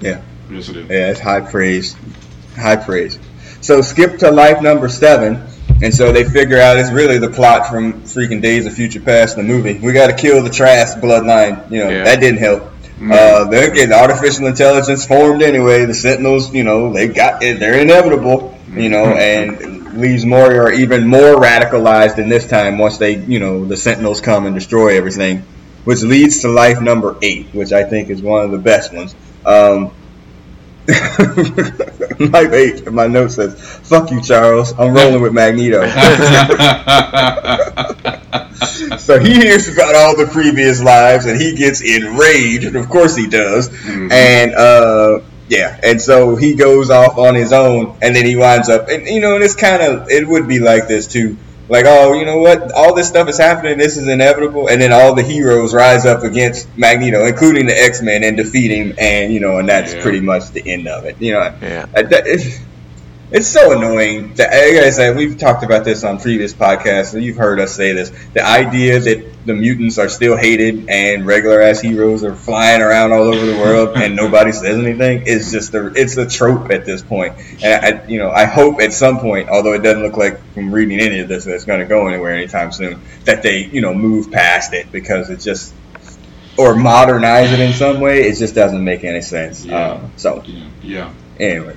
[0.00, 0.88] yeah, Yes, it is.
[0.88, 1.96] yeah, it's high praise,
[2.56, 3.18] high praise.
[3.60, 5.44] So skip to life number seven.
[5.80, 9.36] And so they figure out it's really the plot from freaking Days of Future Past,
[9.36, 9.78] the movie.
[9.78, 11.70] We got to kill the Trask bloodline.
[11.70, 12.04] You know Yeah.
[12.04, 12.72] that didn't help.
[12.98, 13.12] Mm.
[13.12, 15.84] Uh, they're getting artificial intelligence formed anyway.
[15.84, 17.60] The Sentinels, you know, they got it.
[17.60, 18.58] They're inevitable.
[18.74, 23.64] You know, and leaves Moira even more radicalized than this time once they, you know,
[23.64, 25.44] the Sentinels come and destroy everything,
[25.84, 29.14] which leads to life number eight, which I think is one of the best ones.
[29.46, 29.92] Um,
[32.18, 32.90] life eight.
[32.90, 33.54] My note says,
[33.88, 34.72] "Fuck you, Charles.
[34.78, 35.80] I'm rolling with Magneto."
[38.98, 43.14] so he hears about all the previous lives and he gets enraged, and of course
[43.14, 43.68] he does.
[43.68, 44.10] Mhm.
[44.10, 48.70] And uh, yeah, and so he goes off on his own, and then he winds
[48.70, 51.36] up, and you know, and it's kind of it would be like this too.
[51.68, 52.72] Like, oh, you know what?
[52.72, 53.76] All this stuff is happening.
[53.76, 58.00] This is inevitable, and then all the heroes rise up against Magneto, including the X
[58.02, 58.94] Men, and defeat him.
[58.98, 60.02] And you know, and that's Yeah.
[60.02, 61.16] pretty much the end of it.
[61.20, 61.86] You know, Yeah.
[61.94, 62.26] That-
[63.30, 64.34] it's, it's so annoying.
[64.34, 67.14] That, like I said, we've talked about this on previous podcasts.
[67.14, 68.10] and You've heard us say this.
[68.32, 73.12] The idea that the mutants are still hated and regular ass heroes are flying around
[73.12, 76.84] all over the world and nobody says anything is just a it's a trope at
[76.84, 77.34] this point.
[77.62, 80.72] And I, you know, I hope at some point, although it doesn't look like from
[80.72, 83.80] reading any of this that it's going to go anywhere anytime soon, that they you
[83.80, 85.74] know move past it because it just
[86.58, 88.22] or modernize it in some way.
[88.22, 89.64] It just doesn't make any sense.
[89.64, 89.76] Yeah.
[89.78, 91.14] Uh, so yeah, yeah.
[91.38, 91.76] Anyway.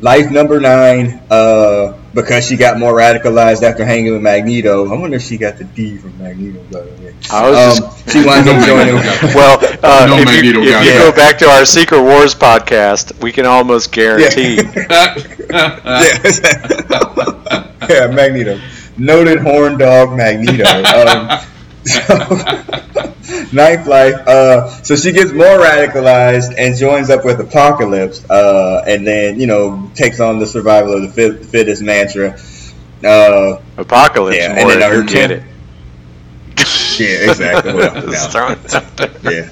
[0.00, 4.88] Life number nine, uh, because she got more radicalized after hanging with Magneto.
[4.88, 7.14] I wonder if she got the D from Magneto, by the way.
[7.32, 8.94] I was Um, she winds up No joining.
[8.94, 12.32] Magneto Well, uh, No if Magneto you, if you go back to our Secret Wars
[12.34, 14.56] podcast, we can almost guarantee.
[14.56, 15.16] yeah.
[17.88, 18.60] yeah, Magneto.
[18.96, 20.64] Noted horn dog Magneto.
[20.64, 21.40] Um,
[21.84, 23.14] so,
[23.52, 24.14] Ninth Life.
[24.26, 29.46] Uh, so she gets more radicalized and joins up with Apocalypse, uh, and then you
[29.46, 32.38] know takes on the survival of the fit, fittest mantra.
[33.04, 35.42] Uh, Apocalypse, Yeah, and then get kid- it.
[36.98, 37.72] yeah, exactly.
[38.12, 38.12] No.
[38.30, 39.10] throwing it out there.
[39.22, 39.50] yeah.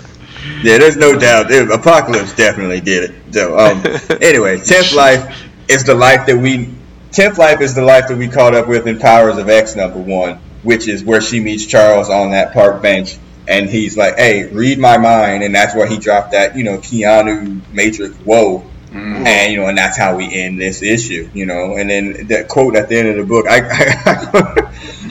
[0.62, 1.50] Yeah, there's no doubt.
[1.50, 3.34] It- Apocalypse definitely did it.
[3.34, 3.82] So, um,
[4.22, 6.72] anyway, tenth life is the life that we.
[7.12, 9.98] Tenth life is the life that we caught up with in Powers of X number
[9.98, 13.16] one, which is where she meets Charles on that park bench,
[13.48, 16.78] and he's like, "Hey, read my mind," and that's where he dropped that, you know,
[16.78, 19.26] Keanu Matrix, whoa, mm.
[19.26, 21.76] and you know, and that's how we end this issue, you know.
[21.76, 23.60] And then that quote at the end of the book, I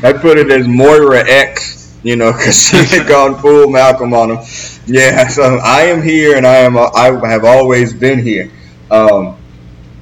[0.04, 4.14] I, I put it as Moira X, you know, because she had gone full Malcolm
[4.14, 4.46] on him.
[4.86, 8.52] Yeah, so I am here, and I am I have always been here.
[8.92, 9.38] Um,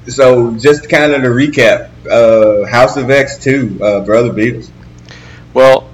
[0.06, 4.70] so just kind of to recap, uh, House of X two, uh, Brother Beatles.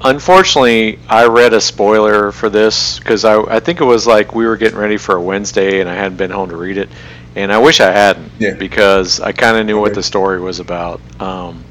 [0.01, 4.35] Well, unfortunately, I read a spoiler for this because I, I think it was like
[4.35, 6.89] we were getting ready for a Wednesday and I hadn't been home to read it.
[7.37, 8.55] And I wish I hadn't yeah.
[8.55, 9.81] because I kind of knew okay.
[9.81, 11.01] what the story was about.
[11.21, 11.65] Um,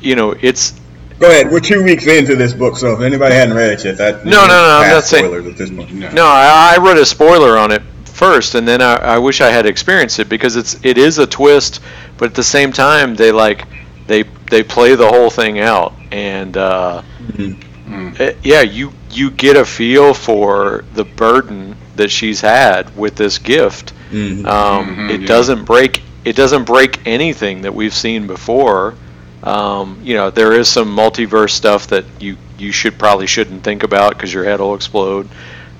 [0.00, 0.78] you know, it's.
[1.18, 1.50] Go ahead.
[1.50, 4.42] We're two weeks into this book, so if anybody hadn't read it yet, that no,
[4.42, 5.34] no, no, I'm not saying.
[5.34, 5.92] At this point.
[5.92, 9.40] No, no I, I read a spoiler on it first, and then I, I wish
[9.40, 11.80] I had experienced it because it's it is a twist,
[12.18, 13.64] but at the same time they like
[14.06, 18.22] they they play the whole thing out, and uh, mm-hmm.
[18.22, 23.38] it, yeah, you you get a feel for the burden that she's had with this
[23.38, 23.92] gift.
[24.10, 24.46] Mm-hmm.
[24.46, 25.26] Um, mm-hmm, it yeah.
[25.26, 28.94] doesn't break it doesn't break anything that we've seen before.
[29.42, 33.82] Um, you know, there is some multiverse stuff that you you should probably shouldn't think
[33.82, 35.28] about because your head will explode.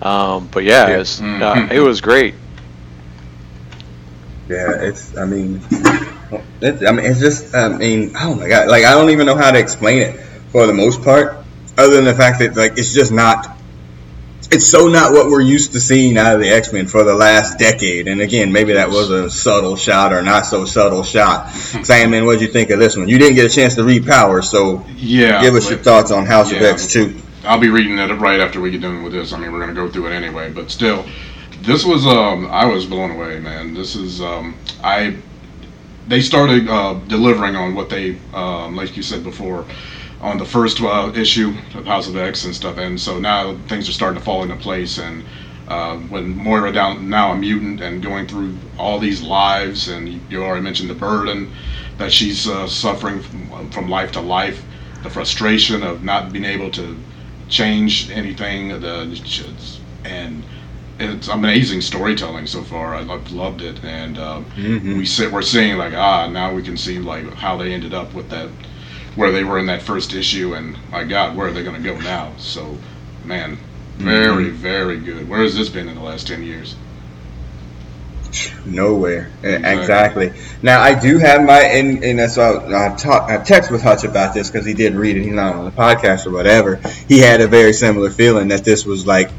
[0.01, 0.95] Um, but yeah, yeah.
[0.95, 2.35] It, was, uh, it was great.
[4.49, 5.17] Yeah, it's.
[5.17, 5.61] I mean,
[6.61, 7.55] it's, I mean, it's just.
[7.55, 8.69] I mean, oh my god!
[8.69, 10.19] Like I don't even know how to explain it
[10.51, 11.45] for the most part,
[11.77, 13.57] other than the fact that like it's just not.
[14.51, 17.15] It's so not what we're used to seeing out of the X Men for the
[17.15, 18.09] last decade.
[18.09, 21.51] And again, maybe that was a subtle shot or not so subtle shot.
[21.51, 21.83] Hmm.
[21.83, 23.11] Sam, man, what did you think of this one?
[23.11, 26.25] You didn't get a chance to read Power, so yeah, give us your thoughts on
[26.25, 27.21] House yeah, of X too.
[27.45, 29.35] I'll be reading it right after we get done with this.
[29.35, 31.05] I mean, we're going to go through it anyway, but still,
[31.63, 33.75] this was um, I was blown away, man.
[33.75, 35.17] This is um, I
[36.07, 39.65] they started uh, delivering on what they um, like you said before
[40.21, 43.89] on the first uh, issue of House of X and stuff, and so now things
[43.89, 44.99] are starting to fall into place.
[44.99, 45.25] And
[45.69, 50.43] uh, when Moira down now a mutant and going through all these lives, and you
[50.43, 51.53] already mentioned the burden
[51.99, 54.65] that she's uh, suffering from, from life to life,
[55.03, 56.97] the frustration of not being able to
[57.49, 60.43] change anything, the and
[60.99, 62.95] it's amazing storytelling so far.
[62.95, 64.99] I, have loved it, and uh, mm-hmm.
[64.99, 68.13] we sit, we're seeing like ah now we can see like how they ended up
[68.15, 68.49] with that,
[69.15, 71.89] where they were in that first issue, and my God, where are they going to
[71.89, 72.33] go now?
[72.39, 72.77] So,
[73.25, 73.59] man,
[73.97, 74.57] very mm-hmm.
[74.57, 75.29] very good.
[75.29, 76.75] Where has this been in the last ten years?
[78.67, 79.31] Nowhere.
[79.43, 80.27] Exactly.
[80.27, 80.33] exactly.
[80.63, 83.83] Now I do have my and, and that's why I, I talked I text with
[83.83, 85.23] Hutch about this because he did read it.
[85.23, 86.77] He's not on the podcast or whatever.
[87.09, 89.31] He had a very similar feeling that this was like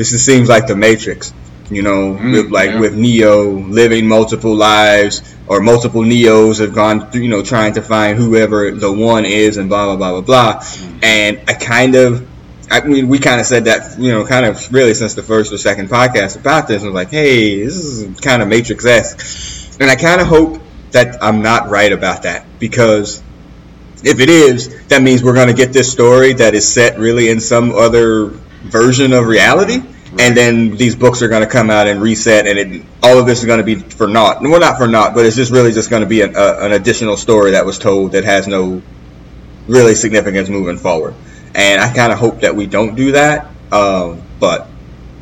[0.00, 1.34] this just seems like the Matrix,
[1.68, 2.80] you know, mm, with, like yeah.
[2.80, 7.82] with Neo living multiple lives or multiple Neos have gone through, you know, trying to
[7.82, 10.60] find whoever the one is and blah blah blah blah blah.
[10.62, 11.04] Mm.
[11.04, 12.26] And I kind of,
[12.70, 15.52] I mean, we kind of said that, you know, kind of really since the first
[15.52, 16.82] or second podcast about this.
[16.82, 20.62] I was like, hey, this is kind of Matrix esque, and I kind of hope
[20.92, 23.22] that I'm not right about that because
[24.02, 27.28] if it is, that means we're going to get this story that is set really
[27.28, 28.32] in some other
[28.62, 29.78] version of reality.
[29.78, 30.20] Right.
[30.22, 33.26] And then these books are going to come out and reset, and it, all of
[33.26, 34.42] this is going to be for naught.
[34.42, 36.72] Well, not for naught, but it's just really just going to be an, a, an
[36.72, 38.82] additional story that was told that has no
[39.68, 41.14] really significance moving forward.
[41.54, 43.50] And I kind of hope that we don't do that.
[43.70, 44.66] Um, but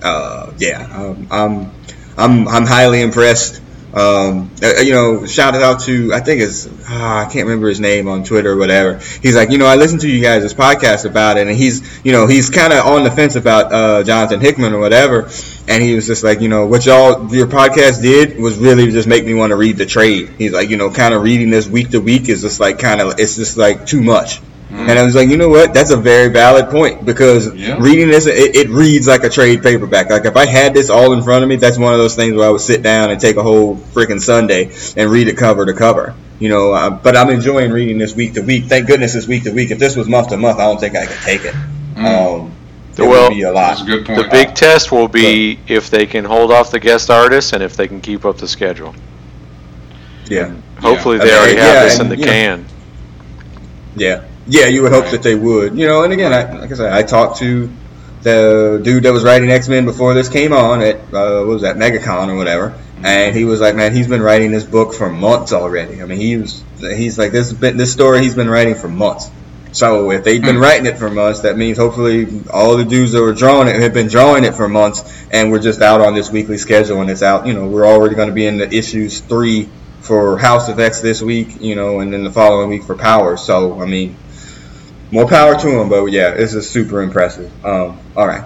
[0.03, 1.71] uh, yeah, um, I'm
[2.17, 3.61] I'm I'm highly impressed
[3.95, 7.69] um, uh, you know, shout it out to I think it's ah, I can't remember
[7.69, 8.99] his name on Twitter or whatever.
[9.23, 12.05] He's like, you know, I listened to you guys' this podcast about it, and he's,
[12.05, 15.31] you know, he's kind of on the fence about uh, Jonathan Hickman or whatever,
[15.67, 19.09] and he was just like, you know, what y'all your podcast did was really just
[19.09, 20.29] make me want to read the trade.
[20.37, 23.01] He's like, you know, kind of reading this week to week is just like kind
[23.01, 24.41] of it's just like too much.
[24.71, 24.89] Mm.
[24.89, 25.73] And I was like, you know what?
[25.73, 27.79] That's a very valid point because yeah.
[27.81, 30.11] reading this, it, it, reads like a trade paperback.
[30.11, 32.35] Like if I had this all in front of me, that's one of those things
[32.35, 35.65] where I would sit down and take a whole freaking Sunday and read it cover
[35.65, 36.15] to cover.
[36.39, 38.65] You know, uh, but I'm enjoying reading this week to week.
[38.65, 39.71] Thank goodness it's week to week.
[39.71, 41.55] If this was month to month, I don't think I could take it.
[41.95, 42.43] Mm.
[42.43, 42.53] Um,
[42.99, 43.79] it well, be a lot.
[43.87, 47.63] The big test will be but, if they can hold off the guest artists and
[47.63, 48.95] if they can keep up the schedule.
[50.27, 50.55] Yeah.
[50.81, 51.25] Hopefully yeah.
[51.25, 52.63] they already have this and, in the can.
[52.63, 52.69] Know,
[53.97, 54.28] yeah.
[54.49, 55.77] Yeah, you would hope that they would.
[55.77, 57.71] You know, and again, I, like I said, I talked to
[58.23, 61.63] the dude that was writing X Men before this came on at uh, what was
[61.63, 65.11] that MegaCon or whatever, and he was like, man, he's been writing this book for
[65.11, 66.03] months already.
[66.03, 69.31] I mean, he was he's like this this story he's been writing for months.
[69.73, 70.63] So if they've been hmm.
[70.63, 73.95] writing it for months, that means hopefully all the dudes that were drawing it have
[73.95, 77.23] been drawing it for months, and we're just out on this weekly schedule, and it's
[77.23, 77.47] out.
[77.47, 79.69] You know, we're already going to be in the issues three
[80.01, 83.37] for House of X this week, you know, and then the following week for Power.
[83.37, 84.17] So I mean,
[85.11, 85.89] more power to him.
[85.89, 87.53] But yeah, this is super impressive.
[87.65, 88.45] Um, all right.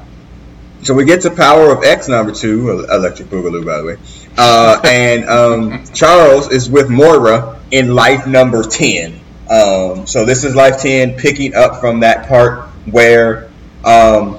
[0.83, 3.97] So we get to Power of X number two, Electric Boogaloo, by the way.
[4.37, 9.21] Uh, and um, Charles is with Moira in life number 10.
[9.49, 13.49] Um, so this is life 10, picking up from that part where
[13.85, 14.39] um,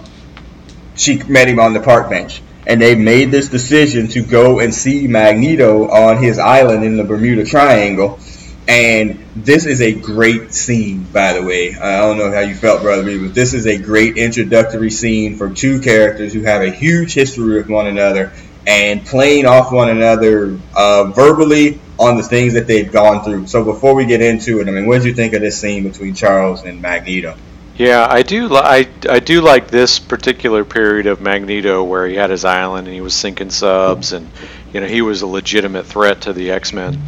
[0.96, 2.42] she met him on the park bench.
[2.68, 7.04] And they made this decision to go and see Magneto on his island in the
[7.04, 8.20] Bermuda Triangle.
[8.67, 11.76] And this is a great scene, by the way.
[11.76, 15.49] I don't know how you felt, brother, but this is a great introductory scene for
[15.49, 18.32] two characters who have a huge history with one another
[18.65, 23.47] and playing off one another uh, verbally on the things that they've gone through.
[23.47, 25.84] So before we get into it, I mean, what did you think of this scene
[25.84, 27.36] between Charles and Magneto?
[27.76, 28.49] Yeah, I do.
[28.49, 32.88] Li- I I do like this particular period of Magneto where he had his island
[32.88, 34.30] and he was sinking subs, and
[34.71, 37.02] you know he was a legitimate threat to the X Men,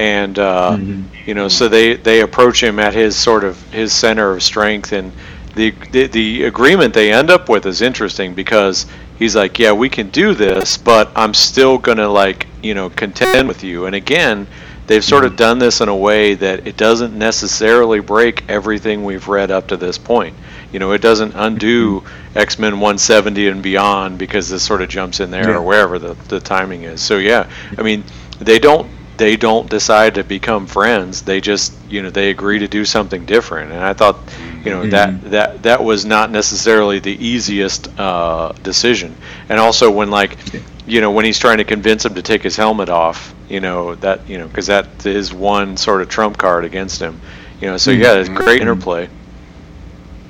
[0.00, 1.02] and uh, mm-hmm.
[1.28, 4.92] you know so they they approach him at his sort of his center of strength,
[4.92, 5.12] and
[5.54, 8.86] the, the the agreement they end up with is interesting because
[9.18, 13.46] he's like, yeah, we can do this, but I'm still gonna like you know contend
[13.46, 14.46] with you, and again
[14.86, 15.36] they've sort of mm-hmm.
[15.36, 19.76] done this in a way that it doesn't necessarily break everything we've read up to
[19.76, 20.34] this point.
[20.72, 22.38] You know, it doesn't undo mm-hmm.
[22.38, 25.56] X Men 170 and beyond because this sort of jumps in there yeah.
[25.56, 27.02] or wherever the, the timing is.
[27.02, 28.02] So yeah, I mean,
[28.40, 31.20] they don't they don't decide to become friends.
[31.20, 33.70] They just you know they agree to do something different.
[33.70, 34.16] And I thought
[34.64, 34.90] you know mm-hmm.
[34.90, 39.14] that that that was not necessarily the easiest uh, decision.
[39.50, 40.38] And also when like
[40.86, 43.94] you know when he's trying to convince him to take his helmet off you know
[43.96, 47.20] that you know because that is one sort of trump card against him
[47.60, 49.08] you know so yeah it's great interplay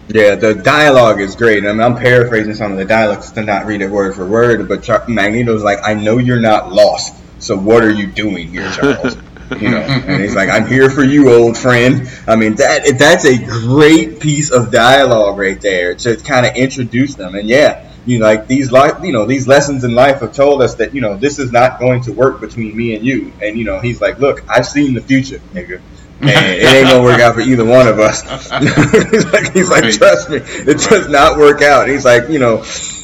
[0.09, 3.67] yeah the dialogue is great I mean, i'm paraphrasing some of the dialogues to not
[3.67, 7.57] read it word for word but Char- magneto's like i know you're not lost so
[7.57, 9.17] what are you doing here charles
[9.59, 13.25] you know and he's like i'm here for you old friend i mean that that's
[13.25, 18.19] a great piece of dialogue right there to kind of introduce them and yeah you
[18.19, 21.01] know, like these life, you know, these lessons in life have told us that you
[21.01, 23.33] know this is not going to work between me and you.
[23.43, 25.81] And you know, he's like, look, I've seen the future, nigga.
[26.21, 28.23] And it ain't gonna work out for either one of us.
[29.11, 31.89] he's like, he's like, trust me, it does not work out.
[31.89, 32.63] He's like, you know,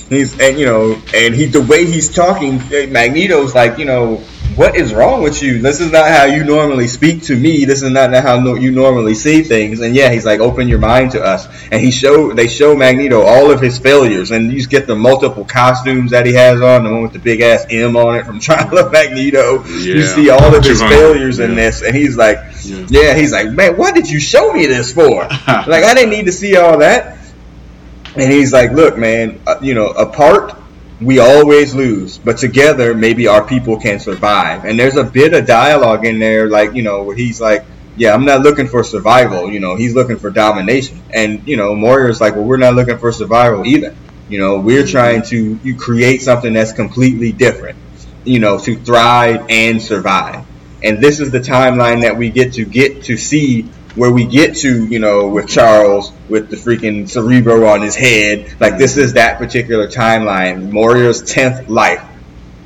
[0.09, 4.23] he's and you know, and he the way he's talking, eh, Magneto's like, you know,
[4.57, 5.61] what is wrong with you?
[5.61, 7.66] This is not how you normally speak to me.
[7.66, 9.81] This is not how no, you normally see things.
[9.81, 11.47] And yeah, he's like, open your mind to us.
[11.71, 15.45] And he show they show Magneto all of his failures, and you get the multiple
[15.45, 18.40] costumes that he has on, the one with the big ass M on it from
[18.47, 19.62] Trial of Magneto.
[19.64, 19.95] Yeah.
[19.95, 22.87] You see all of his failures in this, and he's like, yeah.
[22.88, 25.23] yeah, he's like, man, what did you show me this for?
[25.47, 27.15] like, I didn't need to see all that.
[28.16, 30.57] And he's like, look, man, uh, you know, apart
[31.00, 34.64] we always lose, but together maybe our people can survive.
[34.64, 37.64] And there's a bit of dialogue in there, like you know, where he's like,
[37.96, 41.02] "Yeah, I'm not looking for survival." You know, he's looking for domination.
[41.12, 43.94] And you know, Moira's like, "Well, we're not looking for survival either.
[44.29, 44.90] You know, we're mm-hmm.
[44.90, 47.79] trying to you create something that's completely different.
[48.24, 50.46] You know, to thrive and survive."
[50.83, 54.56] And this is the timeline that we get to get to see where we get
[54.56, 58.54] to, you know, with Charles with the freaking cerebro on his head.
[58.61, 60.70] Like this is that particular timeline.
[60.70, 62.04] Moira's tenth life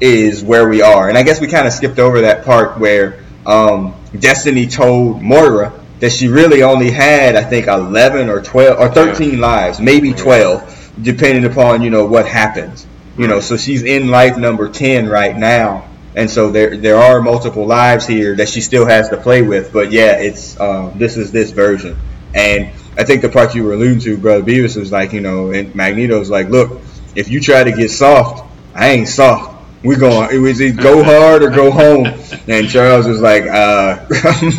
[0.01, 3.23] is where we are, and I guess we kind of skipped over that part where
[3.47, 8.93] um, Destiny told Moira that she really only had, I think, eleven or twelve or
[8.93, 9.47] thirteen yeah.
[9.47, 12.87] lives, maybe twelve, depending upon you know what happens.
[13.17, 17.21] You know, so she's in life number ten right now and so there there are
[17.23, 19.73] multiple lives here that she still has to play with.
[19.73, 21.97] But yeah, it's um, this is this version,
[22.35, 25.51] and I think the part you were alluding to, brother Beavis, was like you know,
[25.53, 26.81] and Magneto's like, look,
[27.15, 28.45] if you try to get soft,
[28.75, 29.59] I ain't soft.
[29.83, 32.07] We going it was either go hard or go home.
[32.47, 34.05] And Charles was like, uh,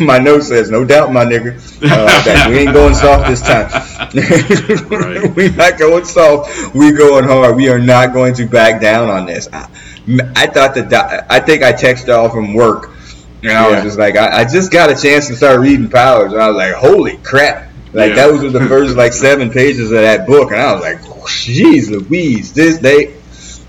[0.00, 3.70] my note says, no doubt, my nigga, uh, that we ain't going soft this time.
[5.36, 6.74] we not going soft.
[6.74, 7.54] We going hard.
[7.54, 9.48] We are not going to back down on this.
[9.52, 9.68] I,
[10.08, 12.90] I thought that I think I texted all from work,
[13.42, 13.74] and I yeah.
[13.76, 16.48] was just like, I, I, just got a chance to start reading Powers, and I
[16.48, 17.70] was like, holy crap!
[17.92, 18.14] Like yeah.
[18.16, 21.88] that was the first like seven pages of that book, and I was like, jeez,
[21.90, 23.14] Louise, this they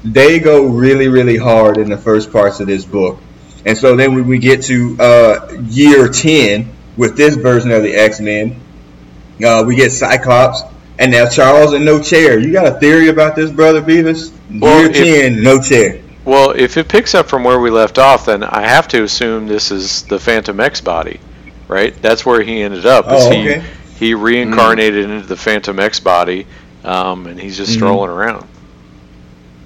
[0.03, 3.19] they go really really hard in the first parts of this book,
[3.65, 7.93] and so then when we get to uh, year ten with this version of the
[7.93, 8.59] X Men,
[9.45, 10.63] uh, we get Cyclops.
[10.99, 12.37] And now Charles and no chair.
[12.37, 14.31] You got a theory about this, brother Beavis?
[14.61, 16.02] Well, year ten, no chair.
[16.25, 19.47] Well, if it picks up from where we left off, then I have to assume
[19.47, 21.19] this is the Fantomex body,
[21.67, 21.93] right?
[22.01, 23.05] That's where he ended up.
[23.07, 23.59] Oh, okay.
[23.59, 26.47] He, he reincarnated mm into the Fantomex body,
[26.83, 27.79] um, and he's just mm-hmm.
[27.79, 28.47] strolling around.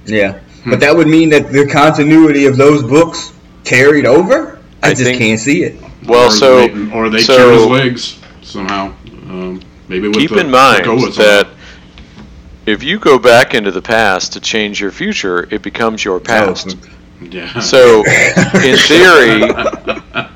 [0.05, 0.71] Yeah, hmm.
[0.71, 3.33] but that would mean that the continuity of those books
[3.63, 4.59] carried over.
[4.81, 5.81] I, I just think, can't see it.
[6.05, 8.93] Well, or so they, or they so, cure his legs somehow.
[9.29, 11.47] Um, Maybe with keep the in mind Krakoa's that
[12.67, 16.77] if you go back into the past to change your future, it becomes your past.
[17.21, 17.59] yeah.
[17.61, 19.49] So, in theory,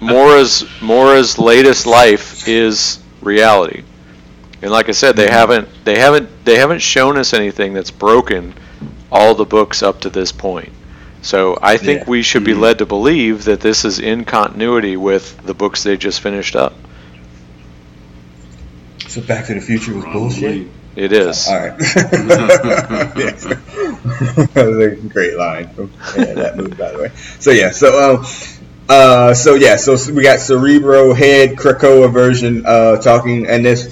[0.01, 3.83] Moira's Moira's latest life is reality.
[4.63, 8.53] And like I said, they haven't they haven't they haven't shown us anything that's broken
[9.11, 10.71] all the books up to this point.
[11.21, 12.09] So I think Yeah.
[12.09, 12.59] we should be Mhm.
[12.59, 16.73] led to believe that this is in continuity with the books they just finished up.
[19.07, 20.67] So Back to the Future was bullshit.
[21.01, 21.47] It is.
[21.47, 21.75] All right.
[21.79, 23.13] that
[24.55, 27.09] was a great line from yeah, that movie, by the way.
[27.39, 28.25] So yeah, so um,
[28.87, 33.89] uh, so yeah, so we got Cerebro Head Krakoa version uh, talking, and this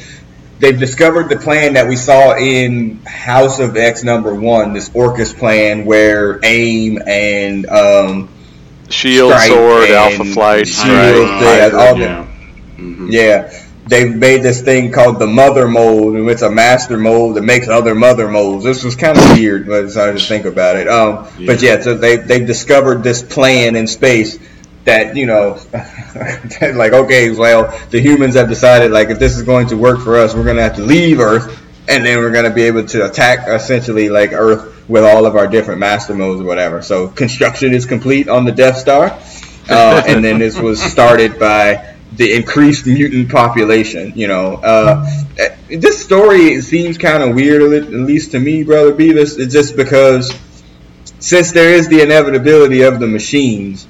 [0.60, 5.34] they've discovered the plan that we saw in House of X number one, this Orchis
[5.36, 8.30] plan where AIM and um,
[8.92, 11.42] Shield, Sword, Alpha Flight, Shield, Strike.
[11.42, 12.28] yeah, all yeah.
[12.78, 13.12] Mhm.
[13.12, 13.52] Yeah,
[13.90, 17.68] they've made this thing called the mother mold, and it's a master mold that makes
[17.68, 18.64] other mother molds.
[18.64, 20.88] This was kind of weird, but it's hard to think about it.
[20.88, 24.38] Um, But yeah, so they they've discovered this plan in space
[24.86, 29.68] that you know, like okay, well, the humans have decided like if this is going
[29.68, 32.64] to work for us, we're gonna have to leave Earth, and then we're gonna be
[32.64, 36.82] able to attack essentially like Earth with all of our different master modes or whatever.
[36.82, 39.18] So construction is complete on the Death Star,
[39.70, 44.12] uh, and then this was started by the increased mutant population.
[44.14, 48.94] You know, uh, eh, this story seems kind of weird, at least to me, brother
[48.94, 49.40] Beavis.
[49.40, 50.38] It's just because
[51.20, 53.88] since there is the inevitability of the machines,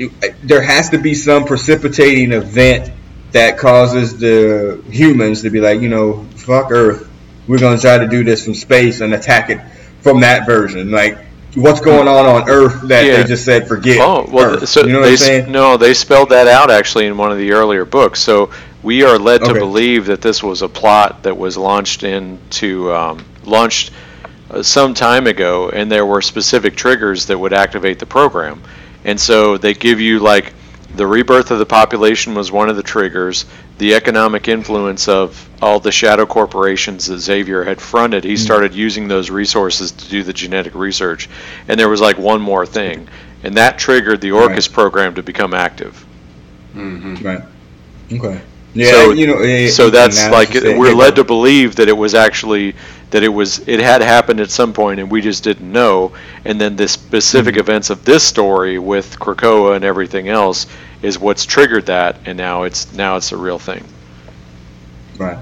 [0.00, 0.08] eh,
[0.42, 2.92] there has to be some precipitating event
[3.30, 7.08] that causes the humans to be like, you know, fuck Earth.
[7.46, 9.60] We're gonna try to do this from space and attack it
[10.00, 10.90] from that version.
[10.90, 11.18] Like,
[11.54, 13.18] what's going on on Earth that Yeah.
[13.18, 13.98] they just said forget?
[14.00, 14.68] Oh well, Earth.
[14.68, 15.52] so you know what I'm saying?
[15.52, 18.20] no, they spelled that out actually in one of the earlier books.
[18.20, 18.50] So
[18.82, 23.24] we are led to believe that this was a plot that was launched into um,
[23.44, 23.90] launched
[24.50, 28.62] uh, some time ago, and there were specific triggers that would activate the program.
[29.04, 30.54] And so they give you like
[30.94, 33.44] the rebirth of the population was one of the triggers.
[33.80, 39.08] The economic influence of all the shadow corporations that Xavier had fronted, he started using
[39.08, 41.30] those resources to do the genetic research.
[41.66, 43.08] And there was like one more thing,
[43.42, 46.04] and that triggered the Orchis program to become active.
[46.76, 47.24] Mhm.
[47.24, 47.40] Right.
[48.12, 48.40] Okay.
[48.74, 51.88] Yeah, So- you know, eh, so that's now like you we're led to believe that
[51.88, 52.74] it was actually
[53.10, 56.12] that it was it had happened at some point and we just didn't know
[56.44, 57.58] and then the specific Mm-hmm.
[57.58, 60.66] events of this story with Krakoa and everything else
[61.02, 63.84] is what's triggered that and now it's now it's a real thing
[65.18, 65.38] Right.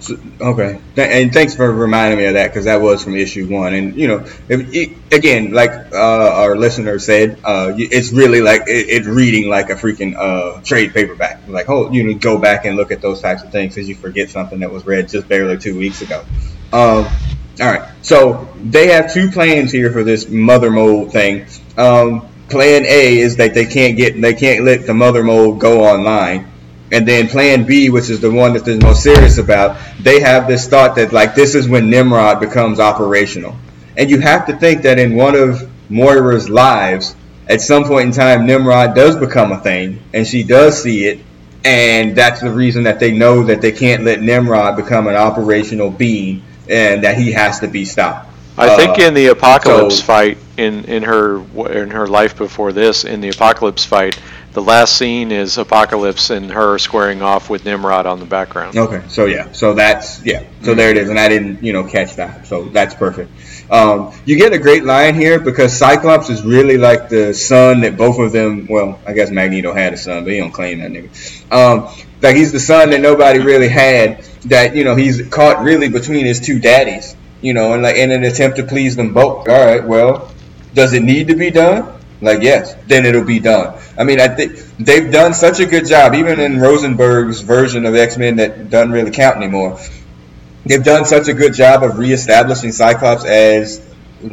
[0.00, 0.80] So, okay.
[0.94, 3.74] Th- and thanks for reminding me of that because that was from issue one.
[3.74, 4.18] And you know,
[4.48, 5.96] if, it, again, like uh,
[6.34, 10.94] our listener said, uh, it's really like it, it's reading like a freaking uh, trade
[10.94, 11.42] paperback.
[11.48, 13.96] Like, oh, you know, go back and look at those types of things because you
[13.96, 16.24] forget something that was read just barely two weeks ago.
[16.72, 17.06] Um,
[17.60, 17.88] all right.
[18.02, 21.46] So they have two plans here for this mother mold thing.
[21.76, 25.84] Um, plan A is that they can't get they can't let the mother mold go
[25.84, 26.50] online.
[26.90, 30.48] And then plan B, which is the one that they're most serious about, they have
[30.48, 33.56] this thought that like this is when Nimrod becomes operational.
[33.96, 37.14] And you have to think that in one of Moira's lives,
[37.48, 41.20] at some point in time, Nimrod does become a thing, and she does see it,
[41.64, 45.90] and that's the reason that they know that they can't let Nimrod become an operational
[45.90, 48.26] being, and that he has to be stopped.
[48.56, 51.40] I think Uh, in the apocalypse so- fight in in her
[51.70, 54.18] in her life before this in the apocalypse fight
[54.54, 59.02] the last scene is apocalypse and her squaring off with Nimrod on the background Okay,
[59.06, 62.16] so yeah, so that's yeah, so there it is, and I didn't you know catch
[62.16, 63.30] that, so that's perfect.
[63.70, 67.96] Um, you get a great line here because Cyclops is really like the son that
[67.96, 68.66] both of them.
[68.68, 71.10] Well, I guess Magneto had a son, but he don't claim that nigga.
[71.52, 71.86] Um,
[72.22, 74.24] like he's the son that nobody really had.
[74.46, 77.16] That you know he's caught really between his two daddies.
[77.40, 79.48] You know, and like in an attempt to please them both.
[79.48, 80.32] All right, well,
[80.74, 81.98] does it need to be done?
[82.20, 83.78] Like yes, then it'll be done.
[83.96, 87.94] I mean, I think they've done such a good job, even in Rosenberg's version of
[87.94, 89.78] X Men that doesn't really count anymore.
[90.64, 93.80] They've done such a good job of reestablishing Cyclops as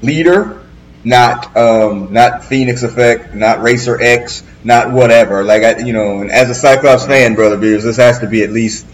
[0.01, 0.63] leader,
[1.03, 5.43] not um, not Phoenix Effect, not Racer X, not whatever.
[5.43, 8.43] Like I, you know, and as a Cyclops fan, brother Beers, this has to be
[8.43, 8.85] at least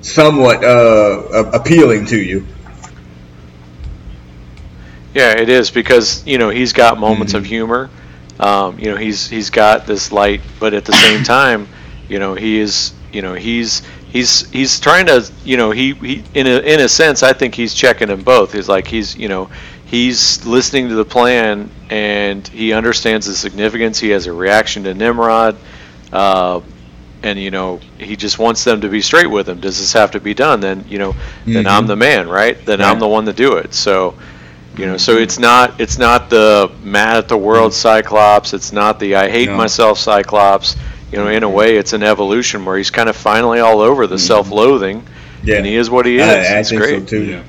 [0.00, 2.46] somewhat uh, appealing to you.
[5.14, 7.46] Yeah, it is because you know he's got moments of Mhm.
[7.46, 7.90] humor.
[8.38, 11.68] Um, you know he's he's got this light, but at the same time,
[12.08, 16.24] you know he is you know he's he's he's trying to you know he, he
[16.34, 18.52] in a in a sense I think he's checking them both.
[18.52, 19.50] He's like he's you know
[19.84, 23.98] he's listening to the plan and he understands the significance.
[23.98, 25.56] He has a reaction to Nimrod.
[26.12, 26.60] Uh,
[27.22, 29.60] and you know he just wants them to be straight with him.
[29.60, 30.60] Does this have to be done?
[30.60, 31.52] Then you know, mm-hmm.
[31.52, 31.88] then I'm mm-hmm.
[31.88, 32.64] the man, right?
[32.64, 32.90] Then right.
[32.90, 33.74] I'm the one to do it.
[33.74, 34.16] So,
[34.76, 37.80] you know, so it's not it's not the mad at the world mm-hmm.
[37.80, 38.54] Cyclops.
[38.54, 39.56] It's not the I hate no.
[39.56, 40.76] myself Cyclops.
[41.12, 44.06] You know, in a way, it's an evolution where he's kind of finally all over
[44.06, 44.26] the mm-hmm.
[44.26, 45.04] self-loathing,
[45.42, 45.56] yeah.
[45.56, 46.22] and he is what he is.
[46.22, 47.00] I, I it's great.
[47.00, 47.24] So too.
[47.24, 47.42] Yeah.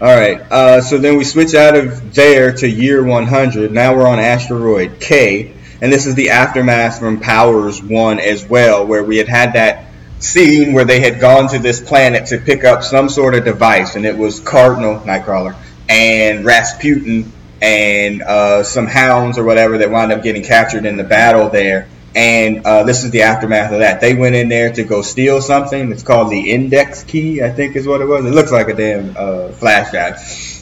[0.00, 0.40] All right.
[0.40, 3.72] Uh, so then we switch out of there to year 100.
[3.72, 8.86] Now we're on asteroid K, and this is the aftermath from Powers 1 as well,
[8.86, 9.86] where we had had that
[10.18, 13.94] scene where they had gone to this planet to pick up some sort of device,
[13.94, 15.54] and it was Cardinal, Nightcrawler,
[15.88, 21.04] and Rasputin, and uh, some hounds or whatever that wound up getting captured in the
[21.04, 21.88] battle there.
[22.14, 24.00] And uh, this is the aftermath of that.
[24.00, 25.92] They went in there to go steal something.
[25.92, 28.24] It's called the index key, I think is what it was.
[28.24, 30.18] It looks like a damn uh, flash drive.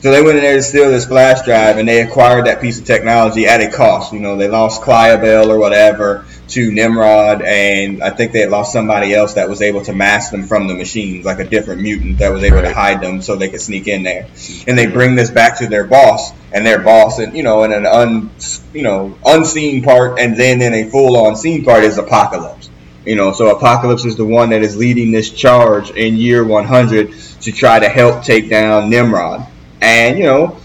[0.07, 2.78] So they went in there to steal this flash drive, and they acquired that piece
[2.78, 4.12] of technology at a cost.
[4.12, 8.72] You know, they lost Cylobel or whatever to Nimrod, and I think they had lost
[8.72, 12.18] somebody else that was able to mask them from the machines, like a different mutant
[12.18, 12.68] that was able right.
[12.68, 14.28] to hide them so they could sneak in there.
[14.68, 17.72] And they bring this back to their boss, and their boss, and you know, in
[17.72, 18.30] an un,
[18.72, 22.70] you know, unseen part, and then in a full-on scene part is Apocalypse.
[23.04, 27.12] You know, so Apocalypse is the one that is leading this charge in year 100
[27.40, 29.48] to try to help take down Nimrod.
[29.80, 30.58] And you know,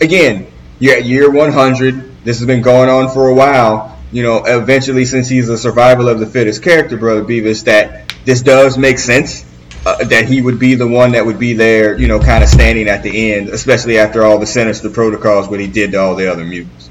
[0.00, 0.46] again,
[0.78, 2.24] you're at year 100.
[2.24, 6.08] This has been going on for a while you know, eventually, since he's a survival
[6.08, 9.46] of the fittest character, Brother Beavis, that this does make sense.
[9.84, 12.48] Uh, that he would be the one that would be there, you know, kind of
[12.48, 16.14] standing at the end, especially after all the sinister protocols what he did to all
[16.14, 16.88] the other mutants.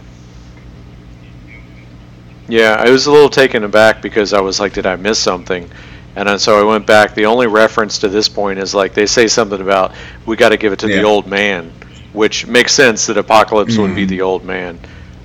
[2.50, 5.72] Yeah, I was a little taken aback because I was like, did I miss something?
[6.16, 7.16] And so I went back.
[7.16, 9.94] The only reference to this point is like they say something about
[10.26, 10.98] we got to give it to yeah.
[10.98, 11.72] the old man,
[12.14, 13.82] which makes sense that Apocalypse mm-hmm.
[13.82, 14.10] would be mm-hmm.
[14.10, 14.80] the old man.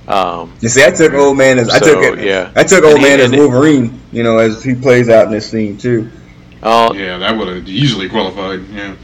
[0.07, 2.23] Um, you see, I took old man as so, I took it.
[2.25, 3.99] Yeah, I took old man as Wolverine.
[4.13, 6.09] You know, as he plays out in this scene too.
[6.63, 8.65] Oh, yeah, that would have easily qualified.
[8.69, 8.95] Yeah,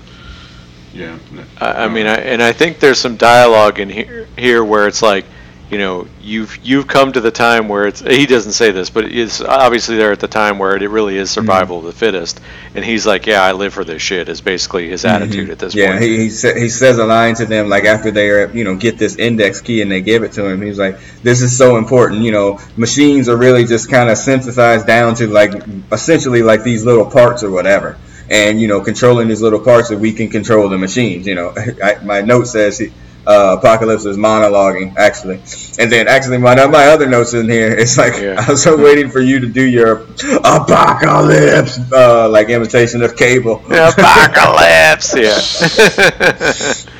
[0.94, 1.18] yeah.
[1.60, 5.02] I, I mean, I, and I think there's some dialogue in here here where it's
[5.02, 5.26] like
[5.74, 9.06] you know you've you've come to the time where it's he doesn't say this but
[9.06, 11.88] it's obviously there at the time where it really is survival mm-hmm.
[11.88, 12.40] of the fittest.
[12.76, 15.24] And he's like yeah i live for this shit is basically his mm-hmm.
[15.24, 16.02] attitude at this yeah, point.
[16.02, 18.76] yeah he, he, sa- he says a line to them like after they you know
[18.76, 20.62] get this index key and they give it to him.
[20.62, 22.60] He's like this is so important you know.
[22.78, 25.54] Machines are really just kind of synthesized down to like
[25.92, 27.98] essentially like these little parts or whatever.
[28.30, 31.54] And you know controlling these little parts that we can control the machines you know.
[31.84, 32.92] I, my note says he,
[33.26, 35.36] uh, Apocalypse is monologuing, actually.
[35.80, 38.36] And then, actually, my, my other notes in here, it's like, yeah.
[38.48, 40.08] I was so waiting for you to do your
[40.44, 43.64] Apocalypse, uh, like imitation of Cable.
[43.66, 45.40] Apocalypse, yeah.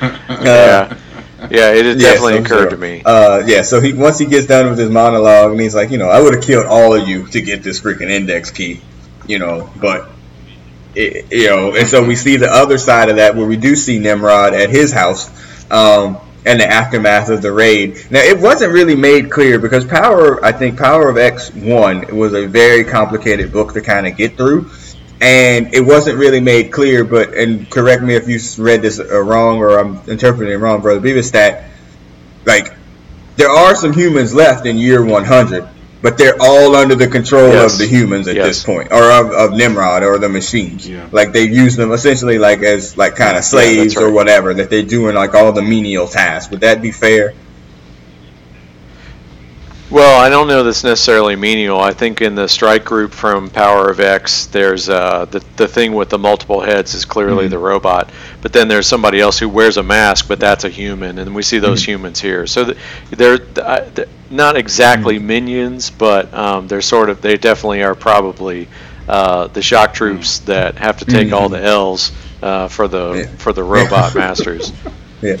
[0.00, 0.98] uh, yeah.
[1.50, 3.02] Yeah, it yeah, definitely so, occurred to me.
[3.04, 5.98] Uh, yeah, so he once he gets done with his monologue, and he's like, you
[5.98, 8.80] know, I would have killed all of you to get this freaking index key,
[9.26, 10.08] you know, but
[10.94, 13.76] it, you know, and so we see the other side of that where we do
[13.76, 15.28] see Nimrod at his house
[15.70, 18.06] um, and the aftermath of the raid.
[18.10, 22.34] Now, it wasn't really made clear because Power, I think Power of X one was
[22.34, 24.70] a very complicated book to kind of get through,
[25.20, 27.04] and it wasn't really made clear.
[27.04, 30.82] But and correct me if you read this uh, wrong or I'm interpreting it wrong,
[30.82, 31.32] brother Beavis.
[31.32, 31.64] That
[32.44, 32.74] like
[33.36, 35.68] there are some humans left in year 100
[36.04, 37.72] but they're all under the control yes.
[37.72, 38.46] of the humans at yes.
[38.46, 40.86] this point, or of, of, Nimrod or the machines.
[40.86, 41.08] Yeah.
[41.10, 44.10] Like they use them essentially like as like kind of slaves yeah, right.
[44.10, 46.50] or whatever that they're doing like all the menial tasks.
[46.50, 47.32] Would that be fair?
[49.94, 51.78] Well, I don't know that's necessarily menial.
[51.78, 55.92] I think in the strike group from Power of X, there's uh, the the thing
[55.92, 57.50] with the multiple heads is clearly mm-hmm.
[57.50, 58.10] the robot,
[58.42, 61.44] but then there's somebody else who wears a mask, but that's a human, and we
[61.44, 61.92] see those mm-hmm.
[61.92, 62.44] humans here.
[62.48, 62.74] So
[63.12, 65.28] they're, they're, not exactly mm-hmm.
[65.28, 68.66] minions, but um, they're sort of they definitely are probably
[69.08, 70.46] uh, the shock troops mm-hmm.
[70.46, 71.66] that have to take all the mm-hmm.
[71.66, 72.10] L's
[72.42, 73.36] uh, for the yeah.
[73.36, 74.72] for the robot masters.
[75.24, 75.38] Yeah.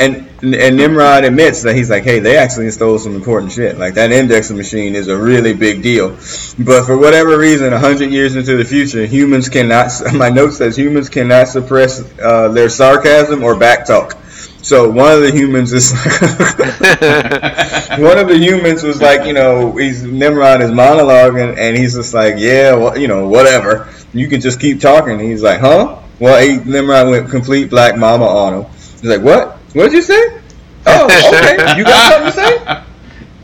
[0.00, 3.78] And and Nimrod admits that he's like, hey, they actually stole some important shit.
[3.78, 6.16] Like that indexing machine is a really big deal.
[6.58, 9.90] But for whatever reason, hundred years into the future, humans cannot.
[10.14, 14.18] My note says humans cannot suppress uh, their sarcasm or backtalk.
[14.64, 15.92] So one of the humans is
[18.00, 22.14] one of the humans was like, you know, he's Nimrod is monologuing, and he's just
[22.14, 23.90] like, yeah, well, you know, whatever.
[24.14, 25.18] You can just keep talking.
[25.18, 25.98] he's like, huh?
[26.20, 28.72] Well, he, Nimrod went complete black mama on him.
[29.02, 29.56] He's like, what?
[29.74, 30.40] What did you say?
[30.86, 31.76] Oh, okay.
[31.76, 32.82] you got something to say?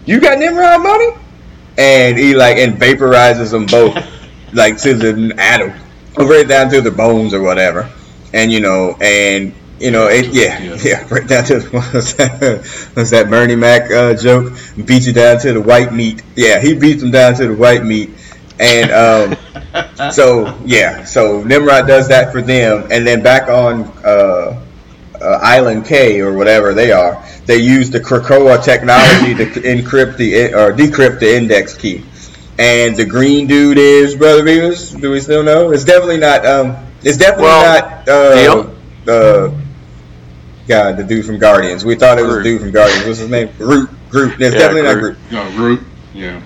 [0.06, 1.20] You got Nimrod money?
[1.76, 3.96] And he like and vaporizes them both,
[4.52, 5.74] like to the atom,
[6.16, 7.90] right down to the bones or whatever.
[8.32, 12.92] And you know, and you know, it, yeah, yeah, yeah, right down to was that,
[12.94, 14.52] was that Bernie Mac uh, joke?
[14.84, 16.22] Beat you down to the white meat.
[16.36, 18.10] Yeah, he beats them down to the white meat,
[18.60, 24.64] And um, so yeah, so Nimrod does that for them, and then back on uh,
[25.20, 30.54] uh, Island K or whatever they are, they use the Krakoa technology to encrypt the
[30.54, 32.04] or decrypt the index key.
[32.58, 35.00] And the green dude is Brother Beavis.
[35.00, 35.70] Do we still know?
[35.70, 36.44] It's definitely not.
[36.44, 38.08] Um, it's definitely Well, not.
[38.08, 38.70] Uh,
[39.04, 39.54] the
[40.66, 41.84] God, the dude from Guardians.
[41.84, 43.06] We thought it was the dude from Guardians.
[43.06, 43.48] What's his name?
[43.56, 43.88] Groot.
[44.10, 44.40] Groot.
[44.40, 45.16] It's Yeah, definitely not Groot.
[45.28, 45.32] Groot.
[45.32, 45.80] No, Groot.
[46.14, 46.42] Yeah.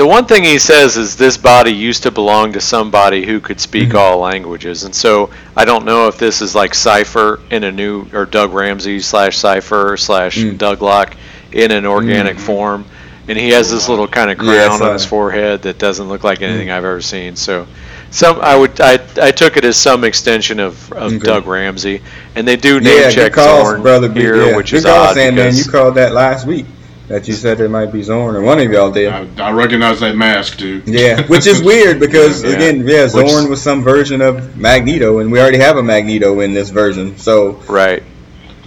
[0.00, 3.60] The one thing he says is this body used to belong to somebody who could
[3.60, 3.98] speak Mhm.
[3.98, 8.06] all languages, and so I don't know if this is like Cipher in a new
[8.14, 10.56] or Doug Ramsey slash Cipher slash Mm.
[10.56, 11.08] Douglock
[11.52, 12.40] in an organic Mhm.
[12.40, 12.84] form,
[13.28, 16.40] and he has this little kind of crown on his forehead that doesn't look like
[16.40, 16.78] anything Mm.
[16.78, 17.36] I've ever seen.
[17.36, 17.66] So,
[18.10, 21.18] some I would I, I took it as some extension of, of Okay.
[21.18, 22.00] Doug Ramsey,
[22.34, 24.10] and they do name Yeah, check call, Xorn brother.
[24.10, 24.56] Here, yeah.
[24.56, 25.44] which good is odd Sandman.
[25.50, 26.64] because You called that last week
[27.10, 29.08] that you said it might be Xorn, or one of y'all did.
[29.08, 30.88] I, I recognize that mask, dude.
[30.88, 32.50] Yeah, which is weird because Yeah.
[32.52, 36.40] again, yeah, Which- Xorn was some version of Magneto, and we already have a Magneto
[36.40, 37.18] in this version.
[37.18, 38.02] So, right.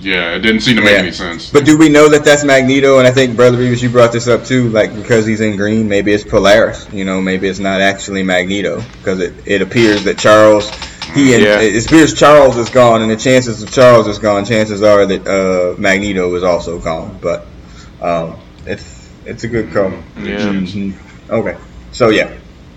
[0.02, 0.98] Yeah, it didn't seem to make Yeah.
[1.00, 1.50] any sense.
[1.50, 3.00] but do we know that that's Magneto?
[3.00, 5.88] And I think Brother Beavis, you brought this up too, like because he's in green,
[5.88, 6.86] maybe it's Polaris.
[6.92, 10.70] You know, maybe it's not actually Magneto because it, it appears that Charles.
[11.14, 11.62] He and Yeah.
[11.62, 15.26] it appears Charles is gone, and the chances of Charles is gone, chances are that
[15.26, 17.18] uh, Magneto is also gone.
[17.22, 17.46] But
[18.04, 19.92] um, it's it's a good call.
[20.22, 20.38] Yeah.
[20.40, 20.94] Mhm.
[21.30, 21.58] Okay.
[21.92, 22.32] So yeah.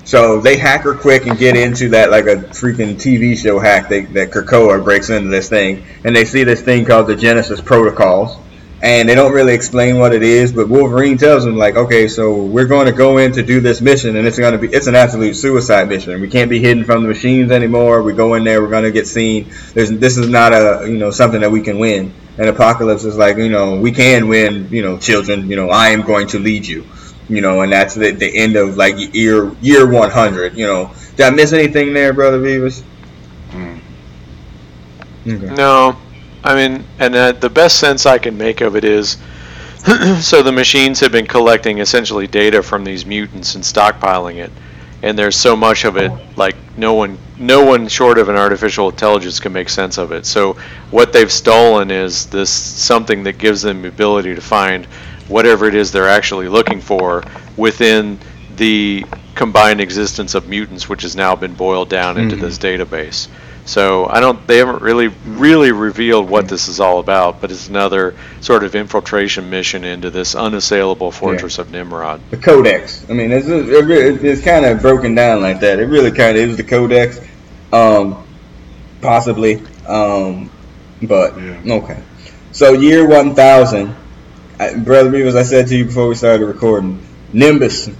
[0.05, 3.89] So they hack her quick and get into that like a freaking TV show hack.
[3.89, 7.61] They, that Krakoa breaks into this thing, and they see this thing called the Genesis
[7.61, 8.37] Protocols,
[8.81, 10.53] and they don't really explain what it is.
[10.53, 13.81] But Wolverine tells them like, okay, so we're going to go in to do this
[13.81, 16.20] mission, and it's going to be it's an absolute suicide mission.
[16.20, 18.03] We can't be hidden from the machines anymore.
[18.05, 19.51] We go in there, we're going to get seen.
[19.74, 22.12] There's this is not a you know something that we can win.
[22.39, 25.49] And Apocalypse is like, you know, we can win, you know, children.
[25.49, 26.84] You know, I am going to lead you
[27.28, 30.57] you know, and that's the, the end of like year year 100.
[30.57, 32.82] You know, did I miss anything there, brother Beavis?
[33.51, 33.80] Mm.
[35.26, 35.55] Okay.
[35.55, 35.97] No,
[36.45, 39.16] I mean, and uh, the best sense I can make of it is,
[40.20, 44.53] so the machines have been collecting essentially data from these mutants and stockpiling it,
[45.03, 48.88] and there's so much of it, like no one, no one short of an artificial
[48.88, 50.26] intelligence can make sense of it.
[50.26, 50.55] So
[50.90, 54.86] what they've stolen is this something that gives them the ability to find
[55.28, 57.22] whatever it is they're actually looking for
[57.57, 58.18] within
[58.57, 62.40] the combined existence of mutants, which has now been boiled down into Mhm.
[62.40, 63.28] this database.
[63.67, 64.47] So I don't.
[64.47, 68.77] They haven't really, really revealed what this is all about, but it's another sort of
[68.77, 72.21] infiltration mission into this unassailable fortress of Nimrod.
[72.31, 73.05] The Codex.
[73.11, 75.81] I mean, it's it re- it's kind of broken down like that.
[75.81, 77.21] It really kind of is the Codex,
[77.73, 78.25] um,
[79.03, 79.61] possibly.
[79.87, 80.49] Um,
[81.03, 81.75] but Yeah.
[81.75, 81.99] okay.
[82.53, 83.95] So year 1000,
[84.85, 87.91] brother Beavis, I said to you before we started recording, Nimbus.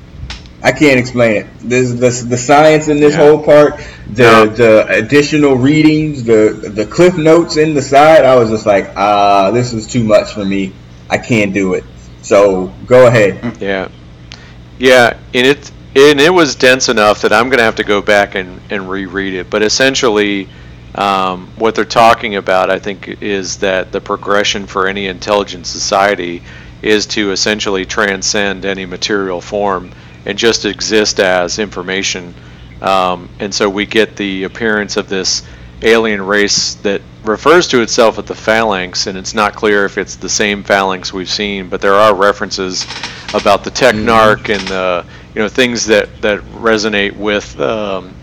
[0.67, 1.47] I can't explain it.
[1.61, 3.21] This the, the science in this Yeah.
[3.25, 3.81] whole part,
[4.13, 4.45] the Yeah.
[4.47, 6.41] the additional readings, the
[6.79, 8.25] the cliff notes in the side.
[8.25, 10.73] I was just like, ah, this is too much for me.
[11.09, 11.85] I can't do it.
[12.23, 13.59] So go ahead.
[13.61, 13.89] Yeah,
[14.79, 18.03] yeah, and it and it was dense enough that I'm going to have to go
[18.03, 19.49] back and, and reread it.
[19.49, 20.49] But essentially,
[20.97, 26.43] um, what they're talking about, I think, is that the progression for any intelligent society
[26.83, 29.93] is to essentially transcend any material form
[30.27, 32.35] and just exist as information.
[32.83, 35.43] Um, and so we get the appearance of this
[35.83, 40.17] alien race that refers to itself as the Phalanx, and it's not clear if it's
[40.17, 42.85] the same Phalanx we've seen, but there are references
[43.35, 45.05] about the Technarch and the
[45.35, 48.15] you know things that that resonate with um,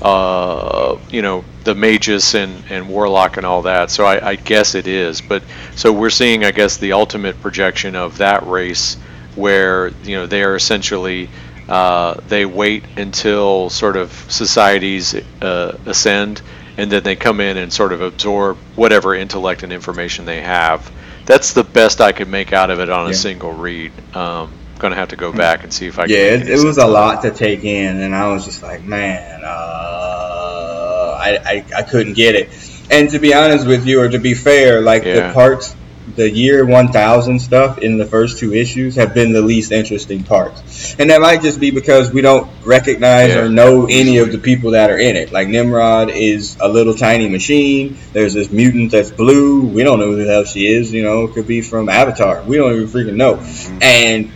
[0.00, 3.90] uh, you know the Magus and and Warlock and all that.
[3.90, 5.42] So I, I guess it is, but
[5.76, 8.96] so we're seeing I guess the ultimate projection of that race,
[9.38, 11.30] where you know they are essentially.
[11.68, 16.40] Uh, they wait until sort of societies uh, ascend,
[16.78, 20.90] and then they come in and sort of absorb whatever intellect and information they have.
[21.26, 23.92] That's the best I could make out of it on a single read.
[24.16, 26.14] Um, gonna have to go back and see if I can.
[26.14, 29.42] yeah, it, it was a lot to take in, and I was just like, man,
[29.44, 32.48] uh, I, I I couldn't get it.
[32.90, 35.28] And to be honest with you, or to be fair, like Yeah.
[35.28, 35.76] the parts,
[36.16, 40.94] the year 1000 stuff in the first two issues have been the least interesting parts,
[40.98, 43.40] and that might just be because we don't recognize Yeah.
[43.44, 45.32] or know any of the people that are in it.
[45.32, 47.96] Like Nimrod is a little tiny machine.
[48.12, 49.66] There's this mutant that's blue.
[49.66, 50.92] We don't know who the hell she is.
[50.92, 52.42] You know, it could be from Avatar.
[52.42, 53.40] We don't even freaking know.
[53.80, 54.32] And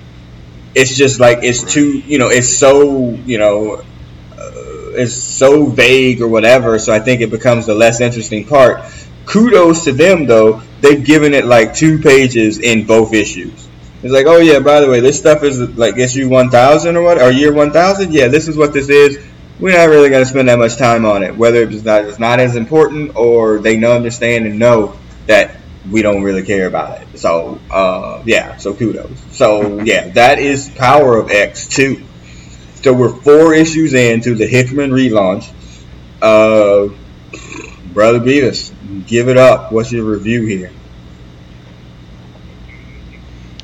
[0.74, 3.82] it's just like it's too you know it's so you know uh,
[4.94, 8.80] it's so vague or whatever so i think it becomes the less interesting part
[9.26, 13.68] kudos to them though they've given it like two pages in both issues
[14.02, 17.22] It's like, oh yeah, by the way, this stuff is like issue 1000 or what,
[17.22, 18.12] or year 1000.
[18.12, 19.24] Yeah, this is what this is.
[19.60, 22.18] We're not really going to spend that much time on it, whether it's not, it's
[22.18, 24.98] not as important or they know, understand and know
[25.28, 25.56] that
[25.88, 27.16] we don't really care about it.
[27.16, 29.16] So, uh, yeah, so kudos.
[29.30, 32.02] So, yeah, that is Power of X 2.
[32.82, 35.48] So, we're four issues into the Hickman relaunch.
[36.20, 36.88] Uh,
[37.92, 39.72] Brother Beavis, give it up.
[39.72, 40.70] What's your review here?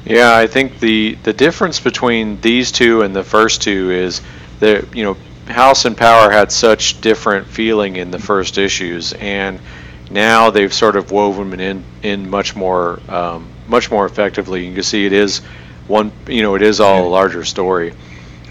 [0.04, 4.22] Yeah, I think the the difference between these two and the first two is
[4.60, 5.16] that you know
[5.46, 9.60] House and Power had such different feeling in the first issues, and
[10.10, 14.66] now they've sort of woven them in in much more um, much more effectively.
[14.66, 15.40] You can see it is
[15.88, 17.92] one you know it is all a larger story.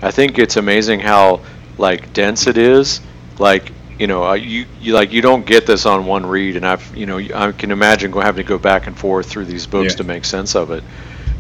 [0.01, 1.41] I think it's amazing how
[1.78, 3.01] like dense it is.
[3.39, 6.95] Like you know, you, you like you don't get this on one read, and I've
[6.95, 9.97] you know I can imagine having to go back and forth through these books Yeah.
[9.97, 10.83] to make sense of it.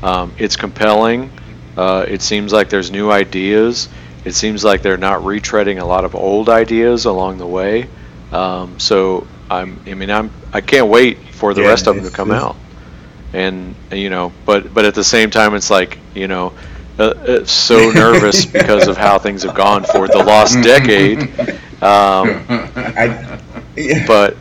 [0.01, 1.31] Um, it's compelling.
[1.75, 3.89] Uh, it seems like there's new ideas.
[4.23, 7.89] It seems like they're not retreading a lot of old ideas along the way.
[8.31, 12.03] Um, so I'm, I mean, I'm, I can't wait for the Yeah, rest of them
[12.05, 12.57] to come out.
[13.33, 16.53] And you know, but but at the same time, it's like you know,
[16.99, 21.27] uh, uh, so nervous because of how things have gone for the lost decade.
[21.81, 23.39] Um, I,
[23.75, 24.05] yeah.
[24.07, 24.37] but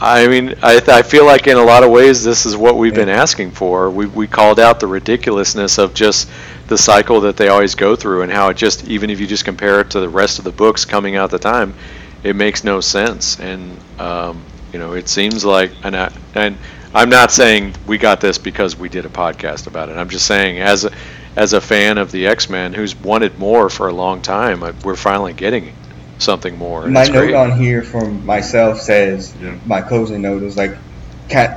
[0.00, 2.76] I mean, I, th- I feel like in a lot of ways this is what
[2.76, 3.88] we've been asking for.
[3.88, 6.28] We, we called out the ridiculousness of just
[6.66, 9.44] the cycle that they always go through and how it just, even if you just
[9.44, 11.72] compare it to the rest of the books coming out at the time,
[12.24, 13.38] it makes no sense.
[13.38, 14.42] And, um,
[14.72, 16.58] you know, it seems like, and, I, and
[16.94, 19.96] I'm not saying we got this because we did a podcast about it.
[19.96, 20.92] I'm just saying as a,
[21.36, 25.32] as a fan of the X-Men who's wanted more for a long time, we're finally
[25.32, 25.72] getting
[26.22, 26.86] something more.
[26.86, 27.34] My it's note great.
[27.34, 29.58] on here from myself says Yeah.
[29.66, 30.76] my closing note is like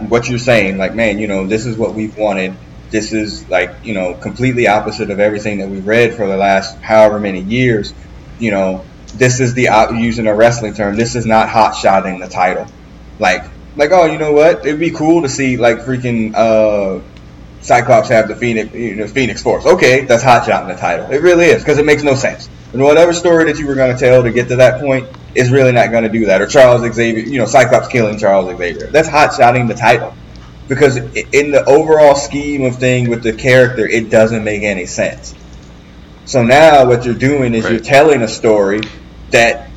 [0.08, 2.56] what you're saying like man you know this is what we've wanted
[2.92, 6.78] this is like you know completely opposite of everything that we've read for the last
[6.78, 7.94] however many years
[8.40, 8.86] you know
[9.16, 12.66] this is the using a wrestling term this is not hot shotting the title
[13.20, 13.44] like
[13.76, 17.02] like oh you know what it'd be cool to see like freaking uh
[17.62, 19.66] Cyclops have the Phoenix, you know, Phoenix Force.
[19.66, 21.10] Okay, that's hot shot in the title.
[21.10, 22.48] It really is because it makes no sense.
[22.74, 25.52] And whatever story that you were going to tell to get to that point is
[25.52, 26.42] really not going to do that.
[26.42, 28.88] Or Charles Xavier, you know, Cyclops killing Charles Xavier.
[28.88, 30.16] That's hot shotting the title
[30.68, 35.36] because in the overall scheme of thing with the character, it doesn't make any sense.
[36.26, 38.82] So now what you're doing is you're telling a story
[39.30, 39.70] that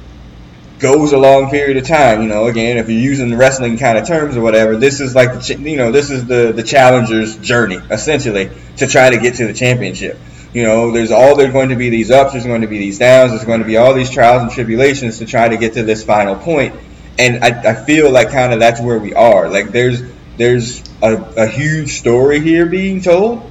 [0.78, 2.22] goes a long period of time.
[2.22, 5.14] You know, again, if you're using the wrestling kind of terms or whatever, this is
[5.14, 9.36] like the you know this is the the challenger's journey essentially to try to get
[9.36, 10.18] to the championship.
[10.53, 12.99] You know, there's all there's going to be these ups, there's going to be these
[12.99, 15.82] downs, there's going to be all these trials and tribulations to try to get to
[15.82, 16.74] this final point.
[17.18, 19.49] And I, I feel like kind of that's where we are.
[19.51, 20.03] Like there's
[20.36, 23.51] there's a, a huge story here being told,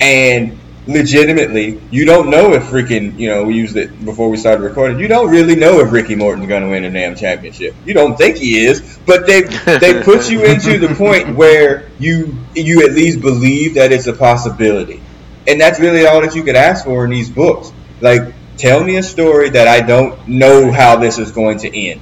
[0.00, 4.62] and legitimately, you don't know if freaking, you know, we used it before we started
[4.62, 4.98] recording.
[4.98, 7.74] You don't really know if Ricky Morton's going to win a damn championship.
[7.84, 12.36] You don't think he is, but they they put you into the point where you
[12.54, 15.02] you at least believe that it's a possibility,
[15.48, 17.72] and that's really all that you could ask for in these books.
[18.00, 22.00] Like, tell me a story that I don't know how this is going to end,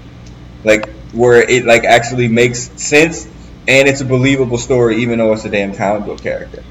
[0.64, 3.28] like where it like actually makes sense
[3.66, 6.62] and it's a believable story, even though it's a damn comic book character.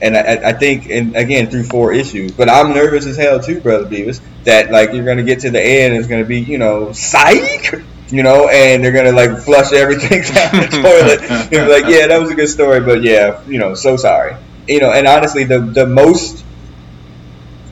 [0.00, 2.32] And I, I think, and again, through four issues.
[2.32, 5.62] But I'm nervous as hell too, brother Beavis, that like you're gonna get to the
[5.62, 7.74] end, and it's gonna be, you know, psych,
[8.08, 11.30] you know, and they're gonna like flush everything down the toilet.
[11.30, 14.36] And be like, yeah, that was a good story, but yeah, you know, so sorry,
[14.66, 14.92] you know.
[14.92, 16.44] And honestly, the the most,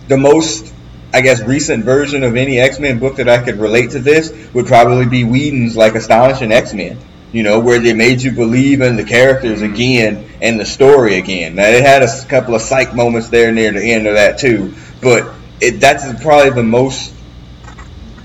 [0.09, 0.73] the most,
[1.13, 4.33] I guess, recent version of any X Men book that I could relate to this
[4.53, 6.99] would probably be Whedon's like Astonishing X Men
[7.33, 11.55] you know, where they made you believe in the characters again and the story again.
[11.55, 14.75] Now, it had a couple of psych moments there near the end of that too,
[15.01, 17.15] but it, that's probably the most.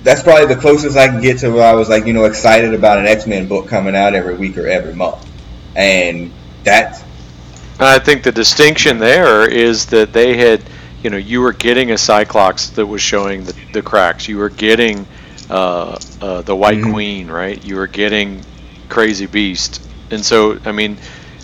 [0.03, 2.73] That's probably the closest I can get to where I was like, you know, excited
[2.73, 5.25] about an X Men book coming out every week or every month,
[5.75, 6.33] and
[6.65, 7.03] that
[7.79, 10.69] I think the distinction there is that they had,
[11.03, 14.27] you know, you were getting a Cyclops that was showing the, the cracks.
[14.27, 15.07] You were getting
[15.49, 16.91] uh, uh, the White Mhm.
[16.91, 17.63] Queen, right?
[17.63, 18.45] You were getting
[18.89, 20.99] Crazy Beast, and so I mean,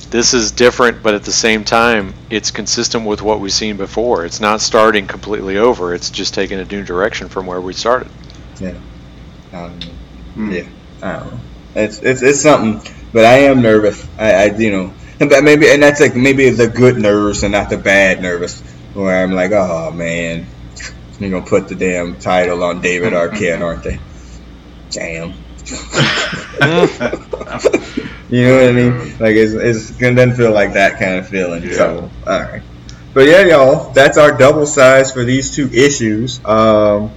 [0.10, 4.26] this is different, but at the same time, it's consistent with what we've seen before.
[4.26, 5.94] It's not starting completely over.
[5.94, 8.12] It's just taking a new direction from where we started.
[8.60, 8.80] Yeah.
[9.54, 9.80] Um,
[10.36, 10.52] Hmm.
[10.52, 10.64] Yeah.
[11.02, 11.42] I don't know.
[11.76, 12.82] It's it's it's something,
[13.14, 14.08] but I am nervous.
[14.18, 14.94] I, I you know,
[15.30, 18.62] but maybe and that's like maybe the good nervous and not the bad nervous,
[18.94, 20.46] where I'm like, oh man,
[21.20, 24.00] you're gonna put the damn title on David Arquette, aren't they?
[24.92, 25.34] Damn.
[28.30, 29.18] You know what I mean?
[29.20, 31.72] Like it's it's it doesn't feel like that kind of feeling.
[31.72, 32.64] So all right.
[33.14, 36.44] but yeah, y'all, that's our double size for these two issues.
[36.44, 37.12] Um,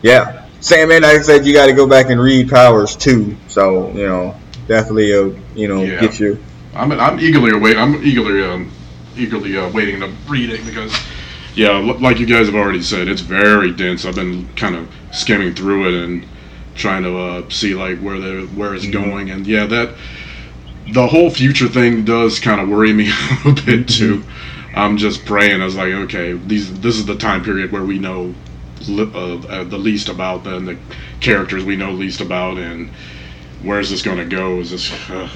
[0.00, 3.36] yeah, Sandman, like I said, you got to go back and read Powers too.
[3.48, 4.36] So you know,
[4.68, 6.00] definitely, uh, you know, Yeah.
[6.00, 6.42] get you.
[6.78, 7.76] I'm, I'm eagerly await.
[7.76, 8.70] I'm eagerly um,
[9.16, 10.94] eagerly uh, waiting to read it because,
[11.54, 14.04] yeah, l- like you guys have already said, it's very dense.
[14.04, 16.26] I've been kind of skimming through it and
[16.74, 19.94] trying to uh, see like where the where it's going, and yeah, that
[20.92, 23.10] the whole future thing does kind of worry me
[23.44, 24.24] a bit too.
[24.74, 25.60] I'm just praying.
[25.60, 28.34] I was like, okay, these this is the time period where we know
[28.86, 30.78] li- uh, uh, the least about the, the
[31.20, 32.90] characters we know least about, and
[33.62, 34.60] where's this going to go?
[34.60, 35.10] Is this?
[35.10, 35.28] Uh,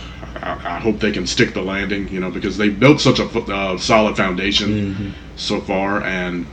[0.43, 3.25] I, I hope they can stick the landing, you know, because they built such a
[3.25, 6.47] uh, solid foundation so far, and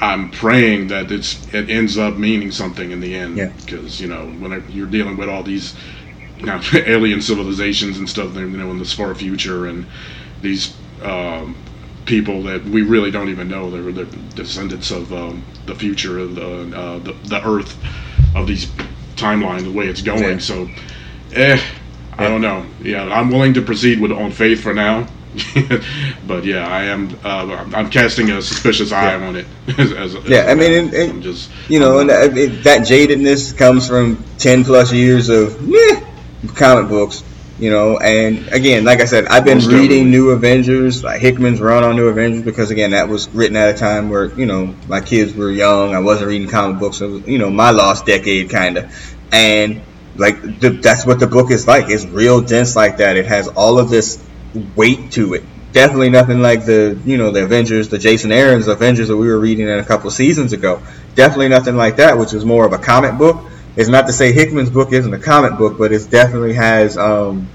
[0.00, 3.36] I'm praying that it's it ends up meaning something in the end.
[3.36, 3.52] Yeah.
[3.64, 5.74] Because you know, when you're dealing with all these
[6.38, 9.86] you know, alien civilizations and stuff, you know, in this far future, and
[10.42, 11.56] these um,
[12.04, 14.04] people that we really don't even know they're, they're
[14.34, 17.76] descendants of um, the future of the, uh, the the Earth
[18.34, 18.66] of these
[19.16, 20.22] timeline, the way it's going.
[20.22, 20.38] Yeah.
[20.38, 20.68] So,
[21.32, 21.60] eh,
[22.18, 22.64] I don't know.
[22.82, 25.06] Yeah, I'm willing to proceed with on faith for now.
[26.26, 27.10] but yeah, I am.
[27.22, 29.26] Uh, I'm casting a suspicious eye Yeah.
[29.26, 29.46] on it.
[29.78, 33.56] As, as, Yeah, as I mean, and- and, just You know, and that, that jadedness
[33.56, 36.00] comes from ten plus years of meh,
[36.54, 37.22] comic books.
[37.58, 40.10] You know, and again, like I said, I've been reading.
[40.10, 43.78] New Avengers, like Hickman's run on New Avengers, because again, that was written at a
[43.78, 45.94] time where you know my kids were young.
[45.94, 47.00] I wasn't reading comic books.
[47.00, 49.80] It was, you know, my lost decade kind of, and
[50.18, 51.88] like the, that's what the book is like.
[51.88, 53.16] It's real dense like that.
[53.16, 54.22] It has all of this
[54.74, 55.44] weight to it.
[55.72, 59.38] Definitely nothing like the you know the Avengers, the Jason Aaron's Avengers that we were
[59.38, 60.82] reading in a couple seasons ago.
[61.14, 63.44] Definitely nothing like that, which was more of a comic book.
[63.76, 67.48] It's not to say Hickman's book isn't a comic book, but it definitely has um,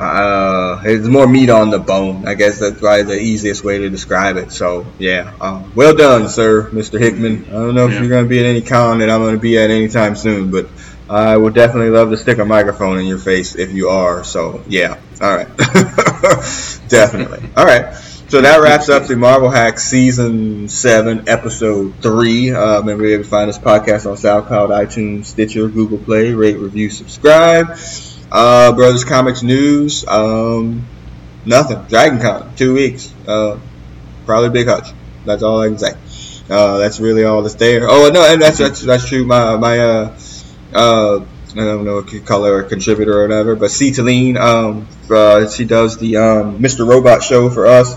[0.00, 2.26] uh, it's more meat on the bone.
[2.26, 4.50] I guess that's probably the easiest way to describe it.
[4.52, 6.98] So yeah, um, well done, sir, Mr.
[6.98, 7.44] Hickman.
[7.48, 8.00] I don't know if Yeah.
[8.00, 10.50] you're going to be at any con that I'm going to be at anytime soon,
[10.50, 10.68] but
[11.08, 14.24] I would definitely love to stick a microphone in your face if you are.
[14.24, 15.48] So yeah, all right,
[16.88, 17.48] definitely.
[17.56, 17.94] All right.
[18.28, 22.52] So that wraps up the Marvel Hack Season 7, Episode 3.
[22.52, 26.32] Uh, remember, you can find this podcast on SoundCloud, iTunes, Stitcher, Google Play.
[26.32, 27.76] Rate, review, subscribe.
[28.30, 30.06] Uh, Brothers Comics News.
[30.06, 30.86] Um,
[31.44, 31.82] nothing.
[31.88, 33.12] Dragon Con, two weeks.
[33.26, 33.58] Uh,
[34.26, 34.88] probably Big Hutch.
[35.24, 35.92] That's all I can say.
[36.48, 37.88] Uh, that's really all that's there.
[37.88, 39.24] Oh, no, and that's, that's, that's true.
[39.24, 40.18] My, my, uh,
[40.74, 41.20] uh,
[41.52, 43.92] I don't know if you call her a contributor or whatever, but C.
[44.36, 46.86] Um, uh, she does the um, Mr.
[46.86, 47.94] Robot show for us.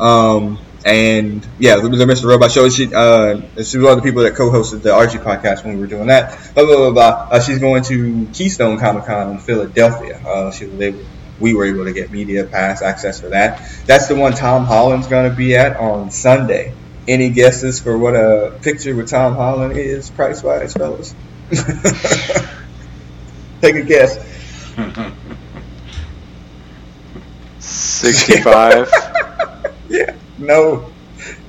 [0.00, 2.24] Um, and yeah, the, the Mr.
[2.24, 2.68] Robot show.
[2.68, 5.80] She uh, she was one of the people that co-hosted the Archie podcast when we
[5.80, 6.54] were doing that.
[6.54, 6.90] Blah blah blah.
[6.90, 7.28] blah.
[7.30, 10.18] Uh, she's going to Keystone Comic Con in Philadelphia.
[10.18, 11.00] Uh, she was able,
[11.40, 13.60] we were able to get media pass access for that.
[13.86, 16.74] That's the one Tom Holland's going to be at on Sunday.
[17.06, 21.14] Any guesses for what a picture with Tom Holland is price wise, fellas?
[23.62, 24.18] Take a guess.
[27.60, 28.92] 65.
[30.38, 30.90] Yeah, no,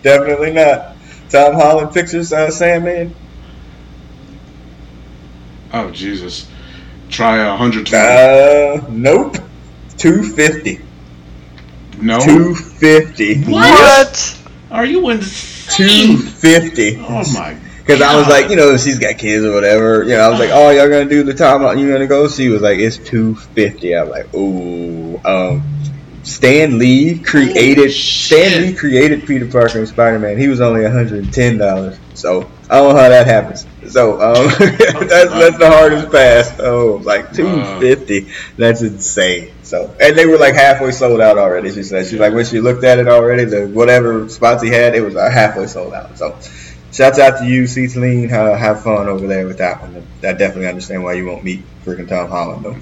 [0.02, 0.96] definitely not.
[1.30, 3.14] Tom Holland pictures uh, Sandman.
[5.74, 6.50] oh Jesus!
[7.10, 8.06] Try a hundred twenty.
[8.06, 9.38] Uh, nope.
[9.98, 10.80] Two fifty.
[12.02, 12.20] no.
[12.20, 13.44] Two fifty.
[13.44, 14.36] what?
[14.72, 16.18] Are you Two insane?
[16.18, 16.98] fifty.
[16.98, 17.58] Oh my!
[17.80, 20.04] Because I was like, you know, she's got kids or whatever.
[20.04, 22.28] You know, I was like, oh, y'all gonna do the time Holland- You gonna go?
[22.28, 23.96] She was like, it's two fifty.
[23.96, 25.20] I'm like, ooh.
[25.26, 25.64] Um,
[26.30, 28.62] Stan Lee created Stan.
[28.62, 30.38] Lee created Peter Parker and Spider Man.
[30.38, 31.98] He was only one hundred and ten dollars.
[32.14, 33.66] So I don't know how that happens.
[33.92, 36.60] So um, that's that's the hardest pass.
[36.60, 38.32] Oh, like two fifty.
[38.58, 39.52] That's insane.
[39.64, 41.72] So and they were like halfway sold out already.
[41.72, 44.96] She said she's like when she looked at it already, the whatever spots he had,
[44.96, 46.18] it was uh, halfway sold out.
[46.18, 46.38] So.
[47.00, 48.30] Shouts out to you, Celine.
[48.30, 50.06] Uh, have fun over there with that one.
[50.22, 52.76] I definitely understand why you won't meet freaking Tom Holland though.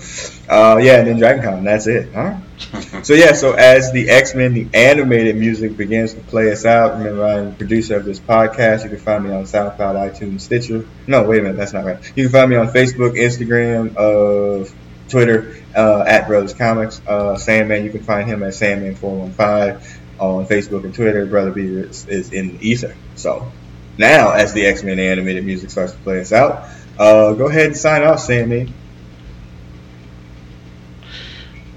[0.52, 1.64] Uh, yeah, and then Dragon Con.
[1.64, 2.16] That's it.
[2.16, 2.44] All right.
[3.06, 6.98] So yeah, so as the X Men, the animated music begins to play us out.
[6.98, 8.86] Remember, I'm the producer of this podcast.
[8.86, 10.88] You can find me on SoundCloud, iTunes, Stitcher.
[11.06, 12.00] No, wait a minute, that's not right.
[12.16, 14.68] You can find me on Facebook, Instagram, uh,
[15.10, 17.00] Twitter uh, at Brothers Comics.
[17.06, 21.28] Uh, Sandman, you can find him at Sandman415 on Facebook and Twitter.
[21.28, 22.96] Brother Beaver is, is in Ether.
[23.16, 23.52] So
[23.98, 26.66] now, as the X Men animated music starts to play us out,
[27.00, 28.74] uh, go ahead and sign off, Sandman.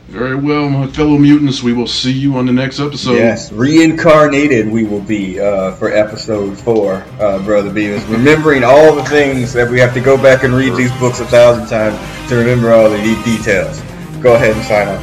[0.08, 1.62] Very well, my fellow mutants.
[1.62, 3.14] We will see you on the next episode.
[3.14, 8.10] yes, reincarnated we will be uh, for episode four, uh, Brother Beavis.
[8.10, 11.26] Remembering all the things that we have to go back and read these books a
[11.26, 11.96] thousand times
[12.28, 13.80] to remember all the details.
[14.20, 15.00] Go ahead and sign off.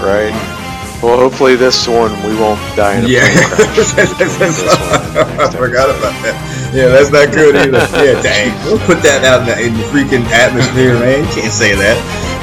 [0.00, 0.57] Right.
[0.98, 3.22] Well, hopefully this one we won't die in a Yeah.
[3.22, 3.94] crash.
[3.94, 6.34] between this one and the I forgot about that.
[6.74, 7.78] Yeah, that's not good either.
[8.02, 8.50] Yeah, dang.
[8.66, 11.22] We'll put that out in the, in the freaking atmosphere, man.
[11.30, 11.96] Can't say that.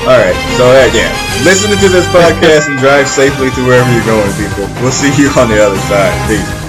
[0.08, 0.38] All right.
[0.56, 1.12] So, uh, yeah.
[1.44, 4.66] Listening to this podcast and drive safely to wherever you're going, people.
[4.80, 6.16] We'll see you on the other side.
[6.32, 6.65] Peace.